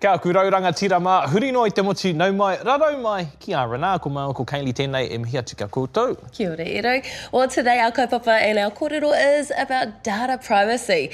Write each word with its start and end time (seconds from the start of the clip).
Kia 0.00 0.14
aku 0.16 0.32
rauranga 0.32 0.72
tira 0.72 0.96
mā, 0.96 1.26
huri 1.28 1.50
no 1.52 1.62
i 1.68 1.72
te 1.76 1.82
motu 1.82 2.14
nau 2.16 2.32
mai, 2.32 2.54
rarau 2.64 2.94
mai 3.02 3.26
ki 3.38 3.52
R&R, 3.52 3.98
ko 3.98 4.08
mau 4.08 4.32
ko 4.32 4.46
Kaylee 4.48 4.72
tēnei 4.72 5.10
e 5.12 5.18
mihi 5.20 5.36
atu 5.36 5.58
kia 5.60 5.68
koutou. 5.68 6.16
Kia 6.32 6.52
ora, 6.54 6.64
Ero. 6.64 7.02
Well, 7.32 7.48
today 7.48 7.80
our 7.80 7.92
kaupapa 7.92 8.38
and 8.40 8.58
our 8.58 8.70
kōrero 8.70 9.12
is 9.12 9.52
about 9.58 10.02
data 10.02 10.38
privacy. 10.38 11.10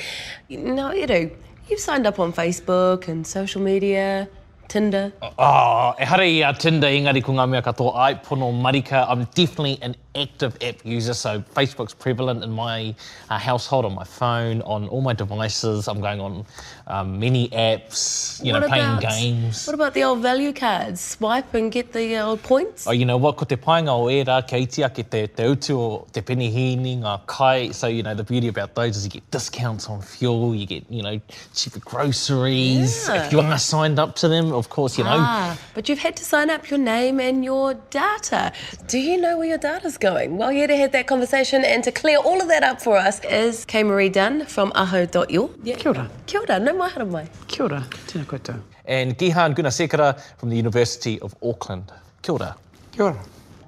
Now, 0.49 0.93
Ero, 0.93 1.29
you've 1.69 1.81
signed 1.81 2.07
up 2.07 2.21
on 2.21 2.33
Facebook 2.33 3.09
and 3.09 3.27
social 3.27 3.61
media, 3.61 4.29
Tinder. 4.69 5.13
Oh, 5.21 5.95
e 5.99 6.05
hare 6.05 6.23
i 6.23 6.49
a 6.49 6.53
Tinder 6.55 6.87
engari 6.87 7.25
ko 7.25 7.33
ngā 7.33 7.49
mea 7.51 7.63
katoa 7.63 7.93
ai 8.07 8.15
pono 8.15 8.53
marika. 8.53 9.05
I'm 9.09 9.25
definitely 9.35 9.79
an 9.83 9.97
active 10.17 10.57
app 10.63 10.85
user, 10.85 11.15
so 11.15 11.41
Facebook's 11.55 11.95
prevalent 11.95 12.43
in 12.43 12.51
my 12.51 12.95
uh, 13.31 13.39
household, 13.39 13.85
on 13.85 13.95
my 13.95 14.05
phone, 14.05 14.63
on 14.63 14.89
all 14.89 15.01
my 15.01 15.13
devices. 15.13 15.89
I'm 15.89 16.01
going 16.01 16.21
on 16.21 16.45
um, 16.87 17.19
many 17.21 17.49
apps, 17.51 18.43
you 18.45 18.53
know, 18.53 18.61
What 18.61 18.69
playing 18.69 18.85
about- 18.85 19.03
games. 19.03 19.67
What 19.67 19.75
about 19.75 19.95
the 19.95 20.05
old 20.05 20.21
value 20.21 20.53
cards? 20.53 21.01
Swipe 21.01 21.53
and 21.55 21.71
get 21.71 21.93
the 21.93 22.17
old 22.19 22.43
points? 22.43 22.87
Oh, 22.87 22.93
you 22.93 23.05
know 23.05 23.17
what, 23.17 23.37
ko 23.37 23.45
te 23.45 23.57
painga 23.57 23.91
o 23.91 24.09
e 24.09 24.25
rā, 24.25 24.41
ke 24.47 24.63
itia 24.67 24.89
ki 24.95 25.03
te, 25.03 25.27
te 25.27 25.43
utu 25.45 25.77
o 25.79 26.07
te 26.13 26.21
penihini, 26.23 26.99
ngā 27.03 27.21
kai. 27.27 27.71
So, 27.73 27.87
you 27.89 28.03
know, 28.03 28.15
the 28.15 28.25
beauty 28.25 28.49
about 28.49 28.75
those 28.75 28.97
is 28.97 29.05
you 29.05 29.11
get 29.11 29.31
discounts 29.31 29.89
on 29.89 30.01
fuel, 30.01 30.55
you 30.55 30.67
get, 30.67 30.91
you 30.91 31.03
know, 31.03 31.21
cheaper 31.55 31.81
groceries. 31.81 33.07
Yeah. 33.09 33.27
If 33.27 33.33
you 33.33 33.41
are 33.41 33.59
signed 33.59 33.99
up 33.99 34.15
to 34.17 34.29
them, 34.29 34.53
of 34.53 34.69
course, 34.71 34.97
you 34.99 35.05
know. 35.05 35.19
Ah, 35.19 35.59
but 35.75 35.89
you've 35.89 35.99
had 35.99 36.17
to 36.17 36.25
sign 36.25 36.49
up 36.51 36.71
your 36.71 36.79
name 36.79 37.21
and 37.21 37.45
your 37.45 37.75
data. 37.91 38.53
Do 38.87 38.99
you 38.99 39.21
know 39.21 39.37
where 39.39 39.49
your 39.49 39.59
data's 39.59 39.99
going? 39.99 40.06
Well, 40.07 40.51
here 40.51 40.69
to 40.69 40.77
have 40.77 40.93
that 40.93 41.09
conversation 41.09 41.65
and 41.65 41.83
to 41.83 41.91
clear 41.91 42.19
all 42.19 42.41
of 42.41 42.47
that 42.47 42.63
up 42.63 42.81
for 42.81 42.97
us 42.97 43.21
is 43.25 43.65
Kaye-Maree 43.65 44.13
Dunn 44.13 44.47
from 44.47 44.71
aho.io. 44.77 45.51
Yeah. 45.65 45.75
Kia 45.75 45.91
ora. 45.91 46.09
Kia 46.27 46.41
ora, 46.43 46.61
no 46.61 46.75
mai 46.75 46.89
hara 46.91 47.05
mai. 47.05 47.29
Kia 47.49 47.65
ora, 47.65 47.85
tēnā 48.07 48.25
koutou. 48.25 48.61
And 48.85 49.19
Gehan 49.19 49.57
Gunasekara 49.57 50.21
from 50.39 50.51
the 50.51 50.57
University 50.57 51.19
of 51.21 51.35
Auckland. 51.43 51.91
Kia 52.23 52.35
ora. 52.35 52.57
Kia 52.93 53.05
ora. 53.07 53.19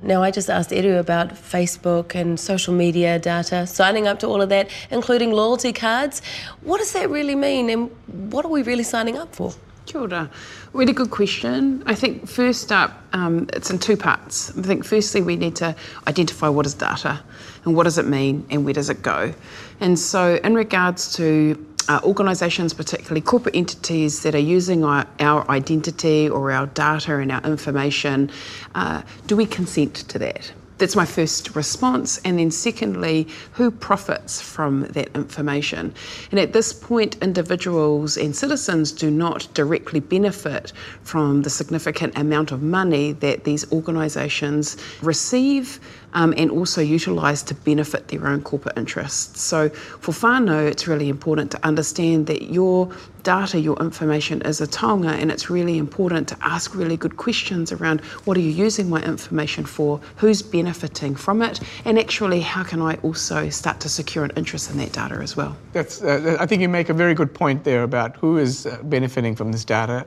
Now, 0.01 0.23
I 0.23 0.31
just 0.31 0.49
asked 0.49 0.71
Edu 0.71 1.01
about 1.01 1.35
Facebook 1.35 2.15
and 2.15 2.39
social 2.39 2.73
media 2.73 3.19
data, 3.19 3.67
signing 3.67 4.07
up 4.07 4.21
to 4.21 4.29
all 4.29 4.41
of 4.41 4.49
that, 4.51 4.71
including 4.93 5.33
loyalty 5.33 5.73
cards. 5.73 6.23
What 6.63 6.79
does 6.79 6.93
that 6.93 7.11
really 7.11 7.35
mean 7.35 7.69
and 7.69 7.91
what 8.33 8.45
are 8.45 8.49
we 8.49 8.63
really 8.63 8.85
signing 8.85 9.19
up 9.19 9.35
for? 9.35 9.53
Kia 9.89 10.03
ora. 10.03 10.31
Really 10.75 10.93
good 10.93 11.11
question. 11.11 11.83
I 11.87 11.95
think 11.95 12.29
first 12.29 12.71
up, 12.71 13.03
um, 13.15 13.49
it's 13.55 13.71
in 13.71 13.79
two 13.79 13.97
parts. 13.97 14.51
I 14.59 14.61
think 14.61 14.85
firstly 14.85 15.23
we 15.23 15.35
need 15.35 15.57
to 15.57 15.75
identify 16.07 16.49
what 16.49 16.67
is 16.67 16.75
data 16.75 17.21
and 17.65 17.75
what 17.75 17.85
does 17.85 17.97
it 17.97 18.07
mean 18.07 18.47
and 18.51 18.67
where 18.67 18.75
does 18.75 18.91
it 18.91 19.03
go. 19.03 19.33
And 19.81 19.99
so, 19.99 20.39
in 20.45 20.55
regards 20.55 21.15
to 21.17 21.57
uh, 21.89 22.01
organisations, 22.05 22.75
particularly 22.75 23.23
corporate 23.23 23.57
entities 23.57 24.23
that 24.25 24.35
are 24.35 24.47
using 24.57 24.85
our, 24.85 25.07
our 25.21 25.51
identity 25.51 26.29
or 26.29 26.53
our 26.53 26.67
data 26.67 27.17
and 27.17 27.33
our 27.33 27.43
information, 27.45 28.31
uh, 28.75 29.01
do 29.27 29.37
we 29.37 29.47
consent 29.47 29.95
to 29.95 30.19
that? 30.19 30.53
That's 30.79 30.95
my 30.95 31.05
first 31.05 31.57
response. 31.57 32.19
And 32.25 32.39
then, 32.39 32.51
secondly, 32.51 33.27
who 33.53 33.71
profits 33.71 34.41
from 34.41 34.83
that 34.91 35.09
information? 35.17 35.93
And 36.31 36.39
at 36.39 36.53
this 36.53 36.73
point, 36.73 37.17
individuals 37.21 38.17
and 38.17 38.35
citizens 38.35 38.93
do 38.93 39.11
not 39.11 39.49
directly 39.55 39.99
benefit 39.99 40.73
from 41.03 41.43
the 41.43 41.51
significant 41.51 42.17
amount 42.17 42.53
of 42.53 42.63
money 42.63 43.13
that 43.15 43.45
these 43.45 43.71
organisations 43.73 44.77
receive 45.03 45.81
um, 46.15 46.35
and 46.37 46.51
also 46.51 46.81
utilise 46.81 47.43
to 47.43 47.55
benefit 47.55 48.09
their 48.09 48.27
own 48.27 48.43
corporate 48.43 48.77
interests. 48.77 49.41
So, 49.41 49.69
for 49.69 50.13
whānau, 50.13 50.67
it's 50.67 50.87
really 50.89 51.09
important 51.09 51.51
to 51.53 51.67
understand 51.67 52.27
that 52.27 52.43
your 52.43 52.91
data, 53.23 53.61
your 53.61 53.77
information 53.79 54.41
is 54.43 54.61
a 54.61 54.67
taonga, 54.67 55.11
and 55.11 55.31
it's 55.31 55.51
really 55.51 55.77
important 55.77 56.29
to 56.29 56.37
ask 56.41 56.75
really 56.75 56.97
good 56.97 57.17
questions 57.17 57.73
around 57.73 58.01
what 58.25 58.37
are 58.37 58.41
you 58.41 58.51
using 58.51 58.89
my 58.89 59.03
information 59.03 59.65
for, 59.65 60.01
who's 60.17 60.41
benefiting 60.41 61.15
from 61.15 61.43
it, 61.43 61.61
and 61.85 61.99
actually 61.99 62.41
how 62.41 62.65
can 62.65 62.81
I 62.81 62.95
also 63.03 63.51
start 63.51 63.81
to 63.81 63.89
secure 63.89 64.25
an 64.25 64.33
interest 64.37 64.71
in 64.71 64.79
that 64.79 64.93
data 64.93 65.17
as 65.17 65.37
well. 65.37 65.57
That's, 65.73 66.03
uh, 66.03 66.37
I 66.41 66.47
think 66.47 66.63
you 66.63 66.69
make 66.69 66.89
a 66.89 66.95
very 66.95 67.15
good 67.15 67.35
point 67.35 67.65
there 67.65 67.83
about 67.83 68.17
who 68.17 68.39
is 68.39 68.67
uh, 68.67 68.79
benefiting 68.85 69.37
from 69.37 69.53
this 69.53 69.65
data, 69.65 70.07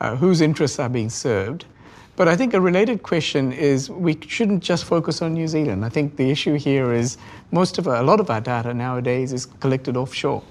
uh, 0.00 0.16
whose 0.16 0.40
interests 0.40 0.78
are 0.78 0.88
being 0.88 1.10
served. 1.10 1.64
But 2.20 2.28
I 2.28 2.36
think 2.36 2.52
a 2.52 2.60
related 2.60 3.02
question 3.02 3.50
is 3.50 3.88
we 3.88 4.18
shouldn't 4.28 4.62
just 4.62 4.84
focus 4.84 5.22
on 5.22 5.32
New 5.32 5.48
Zealand. 5.48 5.86
I 5.86 5.88
think 5.88 6.16
the 6.16 6.30
issue 6.30 6.56
here 6.56 6.92
is 6.92 7.16
most 7.50 7.78
of 7.78 7.88
our, 7.88 7.94
a 7.94 8.02
lot 8.02 8.20
of 8.20 8.28
our 8.28 8.42
data 8.42 8.74
nowadays 8.74 9.32
is 9.32 9.46
collected 9.46 9.96
offshore. 9.96 10.42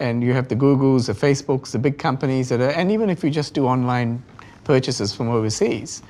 And 0.00 0.24
you 0.24 0.32
have 0.32 0.48
the 0.48 0.56
Googles, 0.56 1.08
the 1.08 1.12
Facebooks, 1.12 1.72
the 1.72 1.78
big 1.78 1.98
companies 1.98 2.48
that 2.48 2.62
are, 2.62 2.70
and 2.70 2.90
even 2.90 3.10
if 3.10 3.22
you 3.22 3.28
just 3.28 3.52
do 3.52 3.66
online 3.66 4.22
purchases 4.64 5.14
from 5.14 5.28
overseas, 5.28 6.02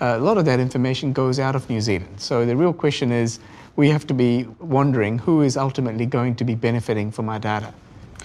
uh, 0.00 0.16
a 0.16 0.20
lot 0.20 0.38
of 0.38 0.46
that 0.46 0.58
information 0.58 1.12
goes 1.12 1.38
out 1.38 1.54
of 1.54 1.68
New 1.68 1.82
Zealand. 1.82 2.18
So 2.18 2.46
the 2.46 2.56
real 2.56 2.72
question 2.72 3.12
is 3.12 3.40
we 3.76 3.90
have 3.90 4.06
to 4.06 4.14
be 4.14 4.46
wondering 4.60 5.18
who 5.18 5.42
is 5.42 5.58
ultimately 5.58 6.06
going 6.06 6.34
to 6.36 6.44
be 6.44 6.54
benefiting 6.54 7.10
from 7.12 7.28
our 7.28 7.38
data. 7.38 7.74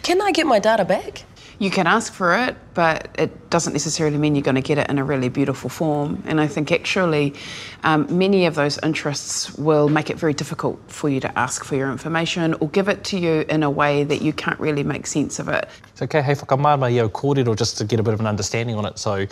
Can 0.02 0.22
I 0.22 0.32
get 0.32 0.48
my 0.48 0.60
data 0.60 0.86
back? 0.86 1.26
You 1.60 1.70
can 1.70 1.88
ask 1.88 2.14
for 2.14 2.34
it, 2.38 2.56
but 2.74 3.14
it 3.20 3.38
doesn't 3.52 3.74
necessarily 3.74 4.18
mean 4.18 4.34
you're 4.34 4.42
going 4.42 4.56
to 4.56 4.62
get 4.62 4.78
it 4.78 4.90
in 4.90 4.98
a 4.98 5.04
really 5.04 5.30
beautiful 5.30 5.70
form. 5.70 6.24
And 6.26 6.42
I 6.42 6.48
think 6.48 6.72
actually 6.72 7.36
um, 7.84 8.08
many 8.10 8.46
of 8.46 8.56
those 8.56 8.80
interests 8.82 9.56
will 9.58 9.90
make 9.90 10.10
it 10.10 10.18
very 10.18 10.34
difficult 10.34 10.80
for 10.88 11.10
you 11.10 11.20
to 11.20 11.38
ask 11.38 11.64
for 11.64 11.76
your 11.76 11.92
information 11.92 12.56
or 12.56 12.70
give 12.70 12.88
it 12.88 13.04
to 13.06 13.20
you 13.20 13.46
in 13.50 13.62
a 13.64 13.70
way 13.70 14.04
that 14.06 14.22
you 14.22 14.34
can't 14.34 14.60
really 14.60 14.84
make 14.84 15.06
sense 15.06 15.38
of 15.38 15.50
it. 15.50 15.70
So, 15.96 16.06
okay, 16.06 16.22
hey, 16.22 16.34
whakamārama 16.34 16.92
i 16.92 17.00
au 17.00 17.10
kōrero 17.10 17.56
just 17.56 17.78
to 17.78 17.84
get 17.86 18.00
a 18.00 18.04
bit 18.04 18.14
of 18.14 18.20
an 18.20 18.28
understanding 18.28 18.76
on 18.76 18.86
it. 18.86 18.98
So, 18.98 19.28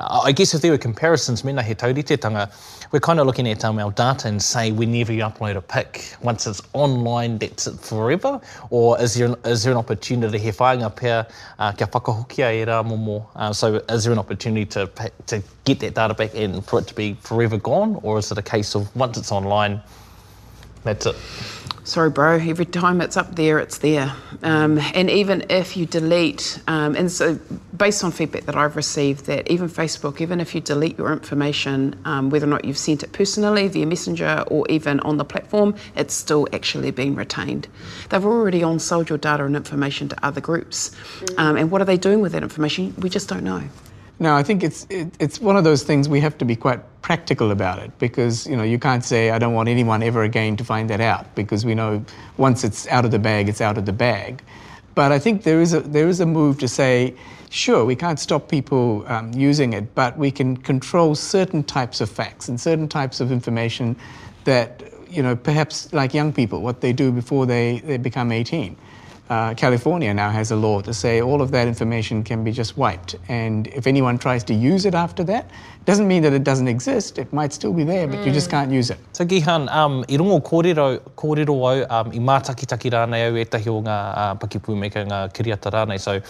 uh, 0.00 0.20
I 0.24 0.32
guess 0.32 0.54
if 0.54 0.62
there 0.62 0.70
were 0.70 0.78
comparisons, 0.78 1.44
mena 1.44 1.62
he 1.62 1.74
taurititanga, 1.74 2.50
we're 2.92 3.00
kind 3.00 3.20
of 3.20 3.26
looking 3.26 3.48
at 3.48 3.64
um, 3.64 3.78
our 3.78 3.90
data 3.90 4.28
and 4.28 4.42
say 4.42 4.72
whenever 4.72 5.12
you 5.12 5.22
upload 5.22 5.56
a 5.56 5.60
pic, 5.60 6.14
once 6.22 6.46
it's 6.46 6.62
online, 6.72 7.38
that's 7.38 7.66
it 7.66 7.78
forever? 7.80 8.40
Or 8.70 9.00
is 9.00 9.14
there 9.14 9.26
an, 9.26 9.36
is 9.44 9.64
there 9.64 9.72
an 9.72 9.78
opportunity 9.78 10.38
he 10.38 10.50
whāinga 10.50 10.96
pia 10.96 11.26
uh, 11.58 11.72
kia 11.72 11.86
whakahokia 11.86 12.62
e 12.62 12.64
rā 12.64 12.86
momo? 12.86 13.26
Uh, 13.34 13.52
so 13.58 13.82
is 13.88 14.04
there 14.04 14.12
an 14.12 14.18
opportunity 14.18 14.64
to, 14.66 14.88
to 15.26 15.42
get 15.64 15.80
that 15.80 15.94
data 15.94 16.14
back 16.14 16.34
and 16.34 16.64
for 16.64 16.78
it 16.78 16.86
to 16.86 16.94
be 16.94 17.14
forever 17.14 17.58
gone? 17.58 17.98
Or 18.02 18.18
is 18.18 18.30
it 18.30 18.38
a 18.38 18.42
case 18.42 18.74
of 18.76 18.94
once 18.94 19.18
it's 19.18 19.32
online, 19.32 19.82
that's 20.84 21.06
it? 21.06 21.16
Sorry, 21.88 22.10
bro. 22.10 22.34
Every 22.34 22.66
time 22.66 23.00
it's 23.00 23.16
up 23.16 23.34
there, 23.34 23.58
it's 23.58 23.78
there. 23.78 24.12
Um, 24.42 24.78
and 24.92 25.08
even 25.08 25.46
if 25.48 25.74
you 25.74 25.86
delete, 25.86 26.60
um, 26.66 26.94
and 26.94 27.10
so 27.10 27.38
based 27.78 28.04
on 28.04 28.12
feedback 28.12 28.44
that 28.44 28.56
I've 28.56 28.76
received, 28.76 29.24
that 29.24 29.50
even 29.50 29.70
Facebook, 29.70 30.20
even 30.20 30.38
if 30.38 30.54
you 30.54 30.60
delete 30.60 30.98
your 30.98 31.10
information, 31.14 31.98
um, 32.04 32.28
whether 32.28 32.46
or 32.46 32.50
not 32.50 32.66
you've 32.66 32.76
sent 32.76 33.02
it 33.04 33.12
personally 33.12 33.68
via 33.68 33.86
Messenger 33.86 34.44
or 34.48 34.66
even 34.68 35.00
on 35.00 35.16
the 35.16 35.24
platform, 35.24 35.74
it's 35.96 36.12
still 36.12 36.46
actually 36.52 36.90
being 36.90 37.14
retained. 37.14 37.68
They've 38.10 38.22
already 38.22 38.62
on 38.62 38.80
sold 38.80 39.08
your 39.08 39.16
data 39.16 39.46
and 39.46 39.56
information 39.56 40.10
to 40.10 40.26
other 40.26 40.42
groups. 40.42 40.94
Um, 41.38 41.56
and 41.56 41.70
what 41.70 41.80
are 41.80 41.86
they 41.86 41.96
doing 41.96 42.20
with 42.20 42.32
that 42.32 42.42
information? 42.42 42.94
We 42.98 43.08
just 43.08 43.30
don't 43.30 43.44
know. 43.44 43.62
No, 44.20 44.34
I 44.34 44.42
think 44.42 44.64
it's 44.64 44.86
it, 44.90 45.14
it's 45.20 45.40
one 45.40 45.56
of 45.56 45.62
those 45.62 45.84
things 45.84 46.08
we 46.08 46.20
have 46.20 46.36
to 46.38 46.44
be 46.44 46.56
quite 46.56 46.80
practical 47.02 47.52
about 47.52 47.78
it 47.78 47.96
because 47.98 48.46
you 48.46 48.56
know 48.56 48.64
you 48.64 48.78
can't 48.78 49.04
say 49.04 49.30
I 49.30 49.38
don't 49.38 49.54
want 49.54 49.68
anyone 49.68 50.02
ever 50.02 50.24
again 50.24 50.56
to 50.56 50.64
find 50.64 50.90
that 50.90 51.00
out 51.00 51.34
because 51.36 51.64
we 51.64 51.74
know 51.74 52.04
once 52.36 52.64
it's 52.64 52.88
out 52.88 53.04
of 53.04 53.12
the 53.12 53.18
bag, 53.18 53.48
it's 53.48 53.60
out 53.60 53.78
of 53.78 53.86
the 53.86 53.92
bag. 53.92 54.42
But 54.96 55.12
I 55.12 55.20
think 55.20 55.44
there 55.44 55.60
is 55.60 55.72
a 55.72 55.80
there 55.80 56.08
is 56.08 56.18
a 56.18 56.26
move 56.26 56.58
to 56.58 56.66
say, 56.66 57.14
sure, 57.50 57.84
we 57.84 57.94
can't 57.94 58.18
stop 58.18 58.48
people 58.48 59.04
um, 59.06 59.32
using 59.32 59.72
it, 59.72 59.94
but 59.94 60.18
we 60.18 60.32
can 60.32 60.56
control 60.56 61.14
certain 61.14 61.62
types 61.62 62.00
of 62.00 62.10
facts 62.10 62.48
and 62.48 62.60
certain 62.60 62.88
types 62.88 63.20
of 63.20 63.30
information 63.30 63.94
that 64.44 64.82
you 65.08 65.22
know 65.22 65.36
perhaps 65.36 65.92
like 65.92 66.12
young 66.12 66.32
people 66.32 66.60
what 66.60 66.80
they 66.80 66.92
do 66.92 67.12
before 67.12 67.46
they, 67.46 67.78
they 67.84 67.96
become 67.96 68.32
18. 68.32 68.76
Uh, 69.28 69.52
California 69.54 70.12
now 70.14 70.30
has 70.30 70.50
a 70.50 70.56
law 70.56 70.80
to 70.80 70.94
say 70.94 71.20
all 71.20 71.42
of 71.42 71.50
that 71.50 71.68
information 71.68 72.24
can 72.24 72.42
be 72.42 72.50
just 72.50 72.78
wiped. 72.78 73.14
And 73.28 73.66
if 73.68 73.86
anyone 73.86 74.18
tries 74.18 74.42
to 74.44 74.54
use 74.54 74.86
it 74.86 74.94
after 74.94 75.22
that, 75.24 75.50
doesn't 75.84 76.08
mean 76.08 76.22
that 76.22 76.32
it 76.32 76.44
doesn't 76.44 76.68
exist. 76.68 77.18
It 77.18 77.30
might 77.32 77.52
still 77.52 77.74
be 77.74 77.84
there, 77.84 78.06
but 78.06 78.26
you 78.26 78.32
just 78.32 78.50
can't 78.50 78.70
use 78.70 78.90
it. 78.90 78.98
So 79.12 79.24
Gihan, 79.26 79.68
um, 79.68 80.04
i 80.08 80.16
rongo 80.16 80.40
kōrero, 80.42 81.00
kōrero 81.16 81.48
au, 81.50 81.86
um, 81.88 82.12
i 82.12 82.18
mātakitaki 82.18 82.90
rānei 82.90 83.28
au 83.28 83.34
etahi 83.34 83.68
o 83.68 83.82
ngā 83.82 83.98
uh, 84.16 84.34
pakipu 84.34 84.76
me 84.76 84.90
ka 84.90 85.04
ngā 85.04 85.20
kiriata 85.32 85.72
rānei. 85.72 86.00
So 86.00 86.20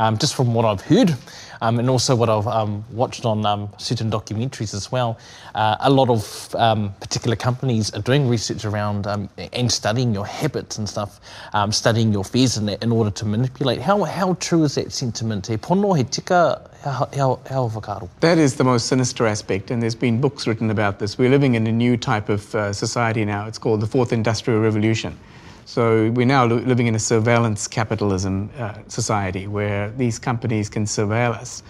um, 0.00 0.16
just 0.16 0.34
from 0.34 0.54
what 0.54 0.64
I've 0.64 0.80
heard. 0.80 1.14
Um, 1.62 1.78
and 1.78 1.90
also 1.90 2.16
what 2.16 2.30
I've 2.30 2.46
um, 2.46 2.82
watched 2.90 3.26
on 3.26 3.44
um, 3.44 3.68
certain 3.76 4.10
documentaries 4.10 4.72
as 4.72 4.90
well. 4.90 5.18
Uh, 5.54 5.76
a 5.80 5.90
lot 5.90 6.08
of 6.08 6.54
um, 6.54 6.94
particular 7.00 7.36
companies 7.36 7.92
are 7.92 8.00
doing 8.00 8.26
research 8.30 8.64
around 8.64 9.06
um, 9.06 9.28
and 9.52 9.70
studying 9.70 10.14
your 10.14 10.24
habits 10.24 10.78
and 10.78 10.88
stuff, 10.88 11.20
studying 11.70 12.14
your 12.14 12.24
fears 12.24 12.56
in, 12.56 12.70
in 12.70 12.90
order 12.90 13.10
to 13.10 13.26
manipulate. 13.26 13.78
How, 13.78 14.04
how 14.04 14.34
true 14.34 14.64
is 14.64 14.76
that 14.76 14.90
sentiment? 14.90 15.48
He 15.48 15.58
pono, 15.58 15.94
he 15.94 16.04
tika? 16.04 16.66
That 18.20 18.38
is 18.38 18.56
the 18.56 18.64
most 18.64 18.86
sinister 18.86 19.26
aspect, 19.26 19.70
and 19.70 19.82
there's 19.82 19.94
been 19.94 20.18
books 20.18 20.46
written 20.46 20.70
about 20.70 20.98
this. 20.98 21.18
We're 21.18 21.28
living 21.28 21.54
in 21.56 21.66
a 21.66 21.72
new 21.72 21.98
type 21.98 22.30
of 22.30 22.54
uh, 22.54 22.72
society 22.72 23.26
now. 23.26 23.46
It's 23.46 23.58
called 23.58 23.82
the 23.82 23.86
Fourth 23.86 24.14
Industrial 24.14 24.58
Revolution. 24.60 25.18
So 25.70 26.10
we're 26.16 26.26
now 26.26 26.46
living 26.46 26.88
in 26.88 26.96
a 26.96 26.98
surveillance 26.98 27.68
capitalism 27.68 28.50
uh, 28.58 28.74
society 28.88 29.46
where 29.46 29.92
these 29.92 30.18
companies 30.18 30.68
can 30.68 30.84
surveil 30.84 31.30
us. 31.30 31.62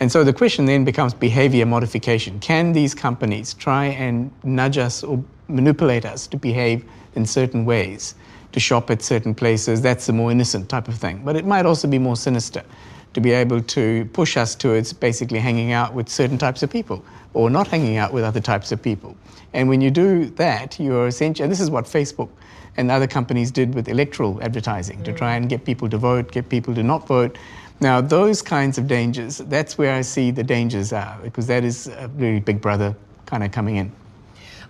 And 0.00 0.10
so 0.10 0.24
the 0.24 0.32
question 0.32 0.64
then 0.64 0.86
becomes 0.86 1.12
behavior 1.12 1.66
modification. 1.66 2.40
Can 2.40 2.72
these 2.72 2.94
companies 2.94 3.52
try 3.52 3.88
and 3.88 4.30
nudge 4.42 4.78
us 4.78 5.04
or 5.04 5.22
manipulate 5.48 6.06
us 6.06 6.26
to 6.28 6.38
behave 6.38 6.86
in 7.14 7.26
certain 7.26 7.66
ways, 7.66 8.14
to 8.52 8.58
shop 8.58 8.90
at 8.90 9.02
certain 9.02 9.34
places? 9.34 9.82
That's 9.82 10.06
the 10.06 10.14
more 10.14 10.30
innocent 10.30 10.70
type 10.70 10.88
of 10.88 10.94
thing. 10.94 11.20
But 11.22 11.36
it 11.36 11.44
might 11.44 11.66
also 11.66 11.86
be 11.86 11.98
more 11.98 12.16
sinister 12.16 12.64
to 13.14 13.20
be 13.20 13.32
able 13.32 13.60
to 13.60 14.04
push 14.12 14.36
us 14.36 14.54
towards 14.54 14.92
basically 14.92 15.38
hanging 15.38 15.72
out 15.72 15.94
with 15.94 16.08
certain 16.08 16.38
types 16.38 16.62
of 16.62 16.70
people 16.70 17.04
or 17.34 17.50
not 17.50 17.66
hanging 17.66 17.96
out 17.96 18.12
with 18.12 18.24
other 18.24 18.40
types 18.40 18.72
of 18.72 18.82
people. 18.82 19.16
And 19.54 19.68
when 19.68 19.80
you 19.80 19.90
do 19.90 20.26
that, 20.36 20.78
you're 20.78 21.06
essentially, 21.06 21.44
and 21.44 21.52
this 21.52 21.60
is 21.60 21.70
what 21.70 21.84
Facebook 21.84 22.28
and 22.76 22.90
other 22.90 23.06
companies 23.06 23.50
did 23.50 23.74
with 23.74 23.88
electoral 23.88 24.42
advertising 24.42 24.98
mm. 24.98 25.04
to 25.04 25.12
try 25.12 25.36
and 25.36 25.48
get 25.48 25.64
people 25.64 25.88
to 25.90 25.98
vote, 25.98 26.32
get 26.32 26.48
people 26.48 26.74
to 26.74 26.82
not 26.82 27.06
vote. 27.06 27.36
Now, 27.80 28.00
those 28.00 28.42
kinds 28.42 28.78
of 28.78 28.86
dangers, 28.86 29.38
that's 29.38 29.76
where 29.76 29.94
I 29.94 30.02
see 30.02 30.30
the 30.30 30.44
dangers 30.44 30.92
are, 30.92 31.18
because 31.22 31.46
that 31.48 31.64
is 31.64 31.88
a 31.88 32.08
really 32.16 32.40
big 32.40 32.60
brother 32.60 32.94
kind 33.26 33.42
of 33.42 33.50
coming 33.50 33.76
in. 33.76 33.92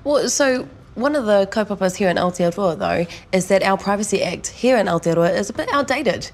Well, 0.02 0.28
so 0.28 0.66
one 0.94 1.16
of 1.16 1.24
the 1.24 1.46
kaupapas 1.50 1.96
here 1.96 2.08
in 2.08 2.16
Aotearoa, 2.16 2.78
though, 2.78 3.06
is 3.32 3.46
that 3.48 3.62
our 3.62 3.78
Privacy 3.78 4.22
Act 4.22 4.48
here 4.48 4.76
in 4.76 4.86
Aotearoa 4.86 5.34
is 5.34 5.48
a 5.48 5.52
bit 5.52 5.68
outdated. 5.72 6.30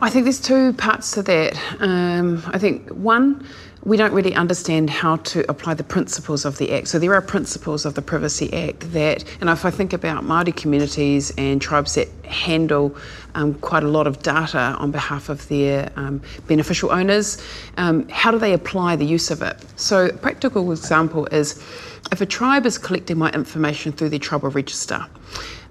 I 0.00 0.10
think 0.10 0.24
there's 0.24 0.40
two 0.40 0.74
parts 0.74 1.12
to 1.12 1.22
that. 1.22 1.58
Um, 1.80 2.42
I 2.48 2.58
think 2.58 2.90
one, 2.90 3.46
we 3.84 3.96
don't 3.96 4.12
really 4.12 4.34
understand 4.34 4.90
how 4.90 5.16
to 5.16 5.50
apply 5.50 5.74
the 5.74 5.82
principles 5.82 6.44
of 6.44 6.58
the 6.58 6.72
Act. 6.72 6.88
So 6.88 6.98
there 6.98 7.14
are 7.14 7.22
principles 7.22 7.86
of 7.86 7.94
the 7.94 8.02
Privacy 8.02 8.52
Act 8.52 8.92
that, 8.92 9.24
and 9.40 9.48
if 9.48 9.64
I 9.64 9.70
think 9.70 9.94
about 9.94 10.24
Māori 10.24 10.54
communities 10.54 11.32
and 11.38 11.60
tribes 11.60 11.94
that 11.94 12.08
handle 12.26 12.94
um, 13.34 13.54
quite 13.54 13.82
a 13.82 13.88
lot 13.88 14.06
of 14.06 14.22
data 14.22 14.76
on 14.78 14.90
behalf 14.90 15.30
of 15.30 15.48
their 15.48 15.90
um, 15.96 16.20
beneficial 16.46 16.92
owners, 16.92 17.42
um, 17.78 18.06
how 18.08 18.30
do 18.30 18.38
they 18.38 18.52
apply 18.52 18.96
the 18.96 19.06
use 19.06 19.30
of 19.30 19.40
it? 19.40 19.56
So 19.76 20.06
a 20.06 20.12
practical 20.12 20.70
example 20.70 21.26
is 21.26 21.64
if 22.10 22.20
a 22.20 22.26
tribe 22.26 22.66
is 22.66 22.78
collecting 22.78 23.18
my 23.18 23.30
information 23.30 23.92
through 23.92 24.08
their 24.08 24.18
tribal 24.18 24.50
register, 24.50 25.06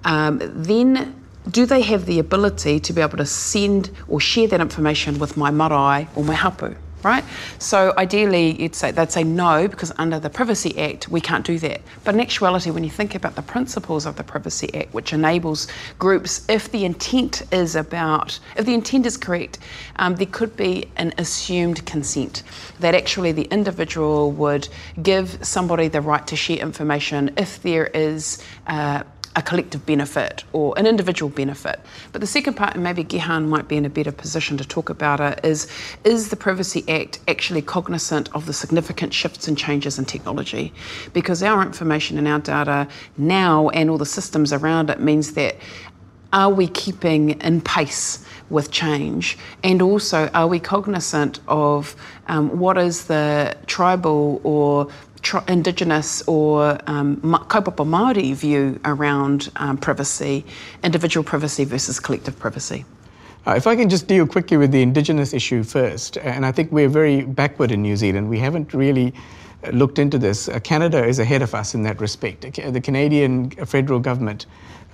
um, 0.06 0.39
then 0.42 1.16
do 1.50 1.66
they 1.66 1.81
have 1.81 2.06
the 2.06 2.19
ability 2.19 2.80
to 2.80 2.94
be 2.94 3.01
able 3.01 3.18
to 3.18 3.25
send 3.25 3.89
or 4.07 4.19
share 4.19 4.48
that 4.48 4.62
information 4.62 5.19
with 5.19 5.38
my 5.38 5.51
marae 5.51 6.07
or 6.16 6.24
my 6.24 6.36
hapu? 6.36 6.75
Right? 7.03 7.24
So 7.59 7.94
ideally, 7.98 8.62
you'd 8.62 8.75
say 8.75 8.92
they'd 8.92 9.12
say 9.12 9.24
no 9.24 9.68
because 9.68 9.92
under 9.98 10.19
the 10.19 10.30
Privacy 10.30 10.77
Act 10.80 11.07
we 11.09 11.21
can't 11.21 11.45
do 11.45 11.59
that. 11.59 11.81
But 12.03 12.15
in 12.15 12.21
actuality, 12.21 12.71
when 12.71 12.83
you 12.83 12.89
think 12.89 13.15
about 13.15 13.36
the 13.36 13.42
principles 13.42 14.06
of 14.06 14.15
the 14.15 14.24
Privacy 14.24 14.74
Act, 14.74 14.94
which 14.94 15.13
enables 15.13 15.68
groups, 16.00 16.45
if 16.50 16.71
the 16.71 16.86
intent 16.86 17.44
is 17.51 17.75
about, 17.75 18.39
if 18.56 18.65
the 18.65 18.74
intent 18.74 19.06
is 19.06 19.18
correct, 19.18 19.59
um, 19.98 20.15
there 20.15 20.27
could 20.27 20.56
be 20.56 20.89
an 20.98 21.13
assumed 21.18 21.86
consent 21.86 22.44
that 22.80 22.95
actually 22.95 23.31
the 23.31 23.48
individual 23.51 24.31
would 24.31 24.68
give 25.01 25.38
somebody 25.45 25.88
the 25.88 26.01
right 26.01 26.25
to 26.27 26.36
share 26.36 26.57
information 26.57 27.31
if 27.38 27.62
there 27.62 27.88
is. 27.88 28.44
Uh, 28.68 29.03
a 29.36 29.42
collective 29.42 29.86
benefit 29.86 30.44
or 30.51 30.78
an 30.78 30.86
individual 30.86 31.30
benefit. 31.30 31.80
But 32.12 32.22
the 32.22 32.28
second 32.28 32.56
part, 32.56 32.75
and 32.75 32.83
maybe 32.83 33.04
Gehan 33.04 33.48
might 33.48 33.68
be 33.68 33.78
in 33.78 33.86
a 33.86 33.89
better 33.89 34.12
position 34.12 34.57
to 34.57 34.66
talk 34.66 34.89
about 34.89 35.19
it, 35.19 35.39
is 35.44 35.68
is 36.04 36.30
the 36.30 36.36
Privacy 36.36 36.83
Act 36.89 37.19
actually 37.28 37.62
cognizant 37.62 38.30
of 38.36 38.45
the 38.45 38.54
significant 38.54 39.13
shifts 39.13 39.48
and 39.48 39.57
changes 39.57 39.98
in 39.98 40.06
technology? 40.06 40.74
Because 41.13 41.42
our 41.44 41.62
information 41.62 42.18
and 42.18 42.28
our 42.28 42.39
data 42.39 42.88
now 43.18 43.69
and 43.69 43.89
all 43.89 43.98
the 43.98 44.06
systems 44.06 44.51
around 44.51 44.89
it 44.89 45.00
means 45.00 45.34
that 45.34 45.56
are 46.34 46.50
we 46.50 46.68
keeping 46.68 47.31
in 47.42 47.62
pace 47.62 48.25
with 48.50 48.72
change? 48.72 49.38
And 49.63 49.81
also, 49.81 50.30
are 50.34 50.48
we 50.48 50.60
cognizant 50.60 51.39
of 51.48 51.95
um, 52.27 52.57
what 52.57 52.77
is 52.77 53.06
the 53.06 53.56
tribal 53.68 54.39
or 54.44 54.88
Indigenous 55.47 56.21
or 56.27 56.77
um, 56.88 57.18
kaupapa 57.21 57.85
Māori 57.85 58.33
view 58.35 58.79
around 58.85 59.51
um, 59.57 59.77
privacy, 59.77 60.45
individual 60.83 61.23
privacy 61.23 61.63
versus 61.63 62.00
collective 62.00 62.38
privacy? 62.38 62.85
Uh, 63.47 63.53
if 63.56 63.65
I 63.65 63.75
can 63.75 63.89
just 63.89 64.07
deal 64.07 64.27
quickly 64.27 64.57
with 64.57 64.71
the 64.71 64.81
Indigenous 64.81 65.33
issue 65.33 65.63
first, 65.63 66.18
and 66.18 66.45
I 66.45 66.51
think 66.51 66.71
we're 66.71 66.89
very 66.89 67.23
backward 67.23 67.71
in 67.71 67.81
New 67.81 67.95
Zealand. 67.95 68.29
We 68.29 68.38
haven't 68.38 68.73
really 68.73 69.13
uh, 69.63 69.71
looked 69.71 69.97
into 69.97 70.19
this. 70.19 70.47
Uh, 70.47 70.59
Canada 70.59 71.03
is 71.03 71.18
ahead 71.18 71.41
of 71.41 71.56
us 71.56 71.74
in 71.74 71.81
that 71.83 72.00
respect. 72.00 72.41
The 72.41 72.81
Canadian 72.81 73.50
federal 73.65 74.00
government, 74.00 74.45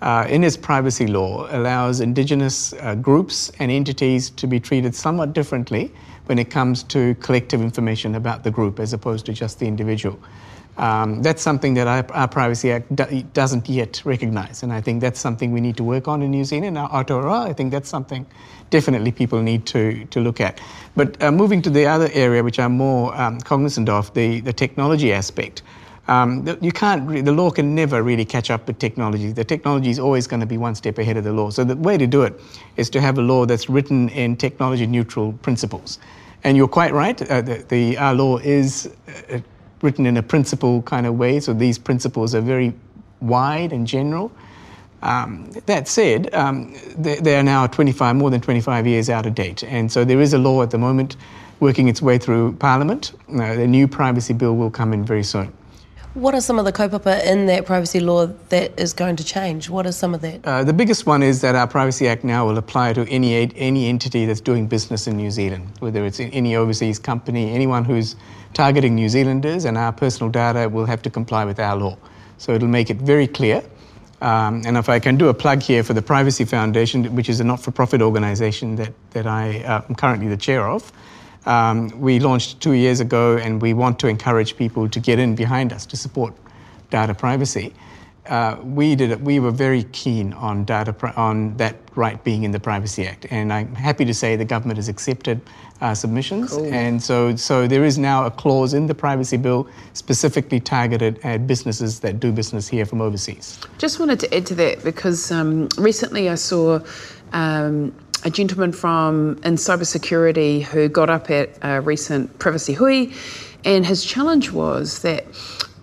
uh, 0.02 0.26
in 0.30 0.44
its 0.44 0.58
privacy 0.58 1.08
law, 1.08 1.48
allows 1.52 2.02
Indigenous 2.02 2.74
uh, 2.74 2.96
groups 2.96 3.52
and 3.60 3.72
entities 3.72 4.30
to 4.32 4.48
be 4.48 4.60
treated 4.60 4.94
somewhat 4.94 5.34
differently 5.34 5.92
when 6.28 6.38
it 6.38 6.50
comes 6.50 6.84
to 6.84 7.16
collective 7.16 7.62
information 7.62 8.16
about 8.16 8.44
the 8.44 8.52
group 8.52 8.80
as 8.80 8.94
opposed 8.94 9.26
to 9.26 9.34
just 9.34 9.60
the 9.60 9.66
individual. 9.66 10.20
Um, 10.78 11.24
that's 11.24 11.42
something 11.42 11.74
that 11.74 11.88
our, 11.88 12.06
our 12.14 12.28
Privacy 12.28 12.72
Act 12.72 12.96
do, 12.96 13.24
doesn't 13.34 13.68
yet 13.68 14.02
recognize, 14.06 14.62
and 14.62 14.72
I 14.72 14.80
think 14.80 15.02
that's 15.02 15.20
something 15.20 15.52
we 15.52 15.62
need 15.62 15.76
to 15.78 15.84
work 15.84 16.08
on 16.08 16.22
in 16.22 16.30
New 16.30 16.44
Zealand. 16.44 16.76
Now, 16.76 16.88
Aotearoa, 16.90 17.48
I 17.48 17.54
think 17.54 17.72
that's 17.72 17.90
something 17.90 18.28
definitely 18.70 19.12
people 19.12 19.42
need 19.42 19.66
to, 19.68 20.06
to 20.06 20.20
look 20.20 20.40
at. 20.40 20.62
But 20.96 21.22
uh, 21.24 21.32
moving 21.32 21.64
to 21.64 21.72
the 21.72 21.88
other 21.88 22.10
area, 22.14 22.44
which 22.44 22.60
I'm 22.60 22.74
more 22.74 23.16
um, 23.20 23.40
cognizant 23.42 23.90
of, 23.90 24.14
the, 24.14 24.42
the 24.42 24.54
technology 24.54 25.12
aspect. 25.12 25.64
Um, 26.08 26.48
you 26.62 26.72
can't, 26.72 27.26
the 27.26 27.32
law 27.32 27.52
can 27.52 27.76
never 27.76 28.02
really 28.02 28.24
catch 28.24 28.50
up 28.50 28.68
with 28.68 28.80
technology. 28.80 29.32
The 29.32 29.44
technology 29.44 29.90
is 29.90 30.00
always 30.00 30.26
going 30.26 30.40
to 30.40 30.46
be 30.46 30.58
one 30.58 30.74
step 30.74 30.98
ahead 30.98 31.18
of 31.18 31.26
the 31.26 31.34
law. 31.34 31.50
So 31.50 31.64
the 31.64 31.76
way 31.76 31.98
to 31.98 32.08
do 32.08 32.24
it 32.24 32.40
is 32.78 32.90
to 32.92 33.02
have 33.02 33.18
a 33.18 33.22
law 33.22 33.46
that's 33.46 33.70
written 33.70 34.10
in 34.10 34.38
technology 34.38 34.88
neutral 34.88 35.34
principles. 35.34 36.00
And 36.44 36.56
you're 36.56 36.68
quite 36.68 36.94
right, 36.94 37.22
uh, 37.30 37.42
the, 37.42 37.66
the, 37.68 37.98
our 37.98 38.14
law 38.14 38.38
is 38.38 38.90
uh, 39.30 39.40
written 39.82 40.06
in 40.06 40.18
a 40.18 40.24
principle 40.24 40.82
kind 40.84 41.06
of 41.06 41.18
way, 41.18 41.40
so 41.40 41.54
these 41.54 41.78
principles 41.78 42.34
are 42.34 42.42
very 42.42 42.74
wide 43.20 43.74
and 43.74 43.86
general. 43.86 44.32
Um, 45.04 45.52
that 45.66 45.88
said, 45.88 46.34
um, 46.34 46.74
they, 46.98 47.18
they, 47.18 47.36
are 47.38 47.44
now 47.44 47.68
25, 47.68 48.16
more 48.16 48.30
than 48.30 48.42
25 48.42 48.88
years 48.88 49.10
out 49.10 49.26
of 49.26 49.36
date. 49.36 49.64
And 49.64 49.92
so 49.92 50.04
there 50.04 50.22
is 50.22 50.34
a 50.34 50.40
law 50.40 50.64
at 50.64 50.72
the 50.72 50.78
moment 50.78 51.18
working 51.60 51.88
its 51.88 52.02
way 52.02 52.18
through 52.18 52.54
Parliament. 52.54 53.14
Uh, 53.30 53.56
the 53.56 53.68
new 53.68 53.88
privacy 53.88 54.34
bill 54.34 54.56
will 54.56 54.72
come 54.72 54.94
in 54.94 55.06
very 55.06 55.24
soon. 55.24 55.54
What 56.18 56.34
are 56.34 56.42
some 56.42 56.58
of 56.58 56.66
the 56.66 56.74
kaupapa 56.74 57.24
in 57.28 57.46
that 57.46 57.68
privacy 57.68 58.00
law 58.00 58.26
that 58.50 58.80
is 58.80 58.92
going 58.92 59.18
to 59.18 59.24
change? 59.24 59.70
What 59.70 59.86
are 59.86 59.92
some 59.92 60.16
of 60.16 60.22
that? 60.22 60.44
Uh, 60.44 60.64
the 60.64 60.74
biggest 60.74 61.06
one 61.06 61.22
is 61.22 61.42
that 61.42 61.54
our 61.54 61.68
Privacy 61.68 62.08
Act 62.08 62.24
now 62.24 62.44
will 62.48 62.58
apply 62.58 62.94
to 62.94 63.08
any 63.08 63.36
any 63.56 63.86
entity 63.86 64.26
that's 64.26 64.42
doing 64.42 64.66
business 64.66 65.06
in 65.06 65.16
New 65.16 65.30
Zealand, 65.30 65.72
whether 65.78 66.04
it's 66.06 66.20
any 66.20 66.56
overseas 66.56 66.98
company, 66.98 67.52
anyone 67.52 67.86
who's 67.86 68.16
targeting 68.56 68.96
New 68.96 69.10
Zealanders, 69.10 69.64
and 69.64 69.78
our 69.78 69.94
personal 69.94 70.32
data 70.32 70.68
will 70.68 70.88
have 70.88 71.04
to 71.04 71.12
comply 71.12 71.46
with 71.46 71.60
our 71.60 71.76
law. 71.76 71.96
So 72.40 72.52
it'll 72.56 72.68
make 72.68 72.90
it 72.90 72.98
very 72.98 73.28
clear. 73.28 73.62
Um, 74.20 74.64
and 74.66 74.76
if 74.76 74.90
I 74.90 74.98
can 74.98 75.18
do 75.18 75.28
a 75.28 75.36
plug 75.36 75.62
here 75.62 75.84
for 75.84 75.94
the 75.94 76.02
Privacy 76.02 76.46
Foundation, 76.46 77.16
which 77.16 77.30
is 77.30 77.40
a 77.42 77.44
not-for-profit 77.44 78.02
organisation 78.02 78.76
that 78.78 78.94
that 79.12 79.28
I 79.28 79.62
uh, 79.62 79.84
am 79.88 79.94
currently 79.94 80.30
the 80.30 80.38
chair 80.38 80.68
of. 80.68 80.92
Um, 81.48 81.90
we 82.00 82.20
launched 82.20 82.60
two 82.60 82.74
years 82.74 83.00
ago, 83.00 83.38
and 83.38 83.62
we 83.62 83.74
want 83.74 84.00
to 84.00 84.08
encourage 84.08 84.58
people 84.58 84.90
to 84.90 85.00
get 85.00 85.18
in 85.18 85.34
behind 85.34 85.72
us 85.72 85.86
to 85.88 85.98
support 85.98 86.34
data 86.90 87.14
privacy. 87.14 87.74
Uh, 88.28 88.58
we 88.62 88.94
did 88.94 89.12
it, 89.12 89.22
we 89.22 89.40
were 89.40 89.52
very 89.52 89.84
keen 89.94 90.34
on 90.34 90.66
data 90.66 90.94
on 91.16 91.56
that 91.56 91.78
right 91.96 92.22
being 92.26 92.44
in 92.44 92.52
the 92.52 92.60
Privacy 92.60 93.08
Act, 93.08 93.26
and 93.30 93.54
I'm 93.54 93.74
happy 93.74 94.04
to 94.04 94.14
say 94.14 94.36
the 94.36 94.44
government 94.44 94.78
has 94.78 94.90
accepted 94.90 95.40
our 95.80 95.96
submissions, 95.96 96.52
cool. 96.52 96.66
and 96.74 97.02
so 97.02 97.38
so 97.38 97.68
there 97.68 97.86
is 97.86 97.98
now 97.98 98.26
a 98.26 98.32
clause 98.32 98.74
in 98.74 98.86
the 98.86 98.94
Privacy 98.94 99.38
Bill 99.38 99.66
specifically 99.94 100.60
targeted 100.60 101.20
at 101.24 101.48
businesses 101.48 102.02
that 102.02 102.20
do 102.20 102.34
business 102.34 102.68
here 102.68 102.86
from 102.86 103.00
overseas. 103.00 103.62
Just 103.78 103.98
wanted 103.98 104.20
to 104.20 104.36
add 104.36 104.46
to 104.48 104.56
that 104.56 104.84
because 104.84 105.32
um, 105.32 105.70
recently 105.78 106.28
I 106.28 106.36
saw. 106.36 106.82
Um, 107.34 107.94
a 108.28 108.30
gentleman 108.30 108.74
from 108.74 109.40
in 109.46 109.56
cybersecurity 109.56 110.62
who 110.62 110.90
got 110.90 111.10
up 111.10 111.32
at 111.32 111.50
a 111.62 111.80
recent 111.80 112.38
privacy 112.40 112.74
hui, 112.74 113.14
and 113.64 113.86
his 113.86 114.04
challenge 114.04 114.52
was 114.52 115.00
that 115.00 115.26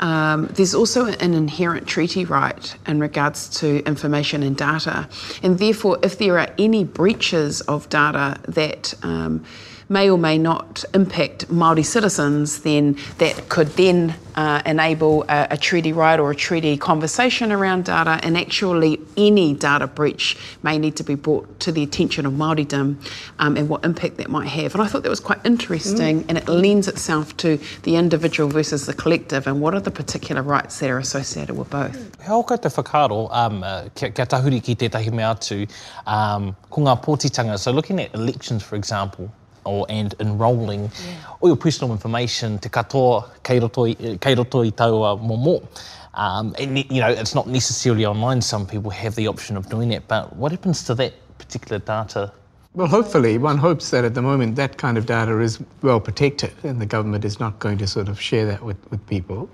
um, 0.01 0.47
there's 0.53 0.75
also 0.75 1.07
an 1.07 1.33
inherent 1.33 1.87
treaty 1.87 2.27
right 2.27 2.77
in 2.87 3.01
regards 3.01 3.49
to 3.61 3.83
information 3.87 4.43
and 4.43 4.59
data, 4.59 5.09
and 5.43 5.59
therefore, 5.59 5.99
if 6.03 6.19
there 6.19 6.39
are 6.39 6.51
any 6.59 6.85
breaches 6.85 7.63
of 7.63 7.89
data 7.89 8.39
that 8.47 8.93
um, 9.03 9.43
may 9.88 10.11
or 10.11 10.19
may 10.19 10.38
not 10.38 10.85
impact 10.95 11.49
Māori 11.49 11.85
citizens, 11.85 12.62
then 12.62 12.97
that 13.19 13.49
could 13.49 13.69
then 13.69 14.14
uh, 14.35 14.62
enable 14.67 15.23
a, 15.25 15.49
a, 15.50 15.57
treaty 15.57 15.93
right 15.93 16.19
or 16.19 16.31
a 16.31 16.35
treaty 16.35 16.76
conversation 16.76 17.53
around 17.53 17.85
data, 17.85 18.19
and 18.23 18.37
actually 18.37 18.99
any 19.17 19.55
data 19.55 19.87
breach 19.87 20.37
may 20.62 20.79
need 20.79 20.97
to 20.97 21.05
be 21.05 21.14
brought 21.14 21.61
to 21.61 21.71
the 21.71 21.83
attention 21.83 22.26
of 22.26 22.33
Māoridom 22.33 22.97
um, 23.38 23.57
and 23.57 23.69
what 23.69 23.85
impact 23.85 24.17
that 24.17 24.29
might 24.29 24.49
have. 24.49 24.75
And 24.75 24.83
I 24.83 24.87
thought 24.87 25.03
that 25.05 25.11
was 25.11 25.21
quite 25.21 25.45
interesting, 25.45 26.23
mm. 26.23 26.26
and 26.29 26.38
it 26.38 26.49
lends 26.49 26.88
itself 26.88 27.37
to 27.38 27.59
the 27.83 27.97
individual 27.97 28.49
versus 28.49 28.87
the 28.87 28.95
collective, 28.95 29.47
and 29.47 29.61
what 29.61 29.75
are 29.75 29.81
the 29.81 29.91
particular 29.91 30.43
rights 30.43 30.81
that 30.81 30.91
are 30.91 30.99
associated 30.99 31.57
with 31.57 31.71
both. 31.71 31.95
He 32.25 32.31
oka 32.31 32.59
te 32.59 32.69
whakaro, 32.69 33.29
um, 33.31 33.62
uh, 33.62 33.88
kia, 33.95 34.11
kia 34.11 34.26
tahuri 34.26 34.62
ki 34.62 34.75
tētahi 34.75 35.12
mea 35.12 35.35
atu, 35.35 35.71
um, 36.07 36.57
ko 36.71 36.83
ngā 36.83 37.00
pōtitanga, 37.05 37.59
so 37.59 37.71
looking 37.71 38.00
at 38.00 38.12
elections, 38.14 38.62
for 38.62 38.75
example, 38.75 39.31
or 39.64 39.87
and 39.88 40.14
enrolling 40.21 40.85
yeah. 40.85 41.14
all 41.40 41.49
your 41.49 41.56
personal 41.56 41.92
information 41.92 42.59
te 42.59 42.68
katoa 42.68 43.28
kei 43.42 43.59
roto, 43.59 43.92
kei 43.94 44.35
roto 44.35 44.62
i 44.62 44.71
taua 44.71 45.18
momo. 45.18 45.66
Um, 46.14 46.54
and, 46.61 46.78
you 46.78 47.00
know, 47.00 47.09
it's 47.09 47.35
not 47.35 47.49
necessarily 47.49 48.06
online. 48.06 48.40
Some 48.40 48.66
people 48.66 48.90
have 48.90 49.16
the 49.16 49.26
option 49.26 49.56
of 49.56 49.68
doing 49.68 49.90
it, 49.90 50.06
but 50.06 50.35
what 50.37 50.52
happens 50.52 50.85
to 50.85 50.94
that 50.94 51.12
particular 51.38 51.80
data? 51.80 52.33
Well, 52.75 52.87
hopefully, 52.88 53.38
one 53.38 53.59
hopes 53.59 53.90
that 53.90 54.04
at 54.04 54.14
the 54.14 54.23
moment 54.23 54.56
that 54.56 54.78
kind 54.78 54.99
of 54.99 55.06
data 55.06 55.38
is 55.40 55.61
well 55.83 56.00
protected 56.00 56.52
and 56.64 56.80
the 56.80 56.87
government 56.87 57.25
is 57.25 57.38
not 57.38 57.59
going 57.61 57.78
to 57.78 57.87
sort 57.87 58.09
of 58.09 58.21
share 58.21 58.47
that 58.47 58.62
with, 58.62 58.76
with 58.90 59.04
people. 59.06 59.49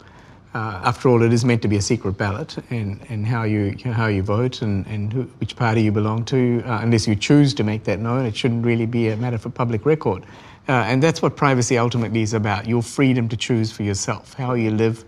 Uh, 0.53 0.81
after 0.85 1.09
all, 1.09 1.23
it 1.23 1.33
is 1.33 1.45
meant 1.45 1.63
to 1.63 1.69
be 1.69 1.77
a 1.77 1.83
secret 1.83 2.19
ballot, 2.19 2.57
and, 2.71 3.01
and 3.09 3.25
how 3.25 3.45
you, 3.45 3.77
how 3.93 4.09
you 4.09 4.21
vote 4.21 4.63
and, 4.63 4.85
and 4.89 5.13
who, 5.13 5.23
which 5.39 5.55
party 5.55 5.83
you 5.83 5.93
belong 5.93 6.25
to, 6.25 6.61
uh, 6.67 6.81
unless 6.83 7.07
you 7.07 7.15
choose 7.15 7.55
to 7.55 7.63
make 7.63 7.85
that 7.85 8.01
known, 8.01 8.27
it 8.27 8.37
shouldn't 8.37 8.65
really 8.67 8.87
be 8.87 9.09
a 9.09 9.17
matter 9.17 9.39
for 9.39 9.49
public 9.49 9.87
record. 9.87 10.25
Uh, 10.69 10.73
and 10.73 11.03
that's 11.03 11.23
what 11.23 11.37
privacy 11.37 11.79
ultimately 11.79 12.23
is 12.23 12.35
about: 12.35 12.67
your 12.67 12.83
freedom 12.83 13.29
to 13.29 13.37
choose 13.37 13.73
for 13.73 13.83
yourself 13.83 14.35
how 14.35 14.55
you 14.55 14.71
live, 14.71 15.05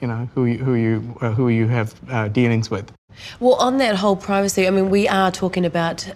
you 0.00 0.06
know, 0.06 0.28
who 0.34 0.44
you, 0.44 0.58
who 0.58 0.74
you 0.74 1.16
uh, 1.20 1.30
who 1.32 1.48
you 1.48 1.66
have 1.66 1.94
uh, 2.10 2.28
dealings 2.28 2.70
with. 2.70 2.92
Well, 3.40 3.54
on 3.54 3.78
that 3.78 3.96
whole 3.96 4.16
privacy, 4.16 4.66
I 4.66 4.70
mean, 4.70 4.90
we 4.90 5.08
are 5.08 5.30
talking 5.30 5.64
about 5.64 6.06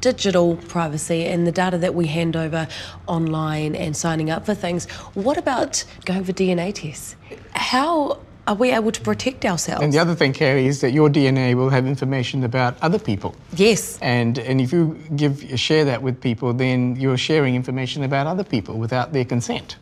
digital 0.00 0.56
privacy 0.56 1.24
and 1.24 1.46
the 1.46 1.52
data 1.52 1.78
that 1.78 1.94
we 1.94 2.06
hand 2.06 2.36
over 2.36 2.68
online 3.06 3.74
and 3.74 3.96
signing 3.96 4.30
up 4.30 4.46
for 4.46 4.54
things. 4.54 4.86
What 5.14 5.38
about 5.38 5.84
going 6.04 6.24
for 6.24 6.32
DNA 6.32 6.74
tests? 6.74 7.16
How 7.52 8.20
are 8.46 8.54
we 8.54 8.70
able 8.70 8.92
to 8.92 9.00
protect 9.00 9.44
ourselves? 9.44 9.82
And 9.82 9.92
the 9.92 9.98
other 9.98 10.14
thing, 10.14 10.32
Carrie, 10.32 10.66
is 10.66 10.80
that 10.80 10.92
your 10.92 11.08
DNA 11.08 11.54
will 11.54 11.70
have 11.70 11.86
information 11.86 12.44
about 12.44 12.76
other 12.80 12.98
people. 12.98 13.34
Yes. 13.56 13.98
And 14.00 14.38
and 14.38 14.60
if 14.60 14.72
you 14.72 14.96
give 15.16 15.44
share 15.58 15.84
that 15.84 16.02
with 16.02 16.20
people, 16.20 16.52
then 16.52 16.96
you're 16.96 17.18
sharing 17.18 17.54
information 17.54 18.04
about 18.04 18.26
other 18.26 18.44
people 18.44 18.78
without 18.78 19.12
their 19.12 19.24
consent. 19.24 19.76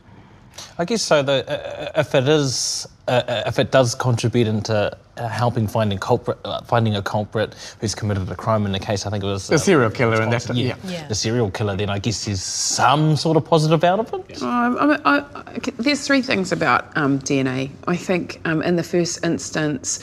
I 0.79 0.85
guess 0.85 1.03
so. 1.03 1.23
The, 1.23 1.45
uh, 1.49 2.01
if 2.01 2.15
it 2.15 2.29
is, 2.29 2.87
uh, 3.07 3.23
uh 3.27 3.43
if 3.47 3.59
it 3.59 3.71
does 3.71 3.95
contribute 3.95 4.47
into 4.47 4.97
uh, 5.17 5.29
helping 5.29 5.69
finding 5.69 5.99
culprit, 5.99 6.39
uh, 6.45 6.63
finding 6.63 6.97
a 6.97 7.03
culprit 7.03 7.55
who's 7.81 7.95
committed 7.95 8.29
a 8.29 8.35
crime 8.35 8.67
in 8.67 8.73
the 8.73 8.81
case, 8.81 9.07
I 9.07 9.11
think 9.11 9.23
it 9.23 9.27
was 9.27 9.47
the 9.47 9.59
serial 9.59 9.91
killer, 9.91 10.21
and 10.21 10.33
that's 10.33 10.49
yeah, 10.51 10.75
yeah. 10.85 10.91
yeah, 10.91 11.09
the 11.09 11.15
serial 11.15 11.51
killer. 11.51 11.77
Then 11.77 11.91
I 11.91 11.99
guess 11.99 12.25
there's 12.25 12.43
some 12.43 13.17
sort 13.17 13.37
of 13.37 13.45
positive 13.45 13.85
out 13.85 14.01
of 14.01 14.13
it. 14.15 14.43
Um, 14.43 14.77
I 14.79 15.01
I, 15.05 15.19
I, 15.35 15.59
there's 15.79 16.07
three 16.07 16.23
things 16.23 16.51
about 16.51 16.97
um, 16.97 17.21
DNA. 17.21 17.71
I 17.87 17.97
think 17.97 18.41
um, 18.45 18.63
in 18.63 18.77
the 18.77 18.83
first 18.83 19.25
instance 19.25 20.01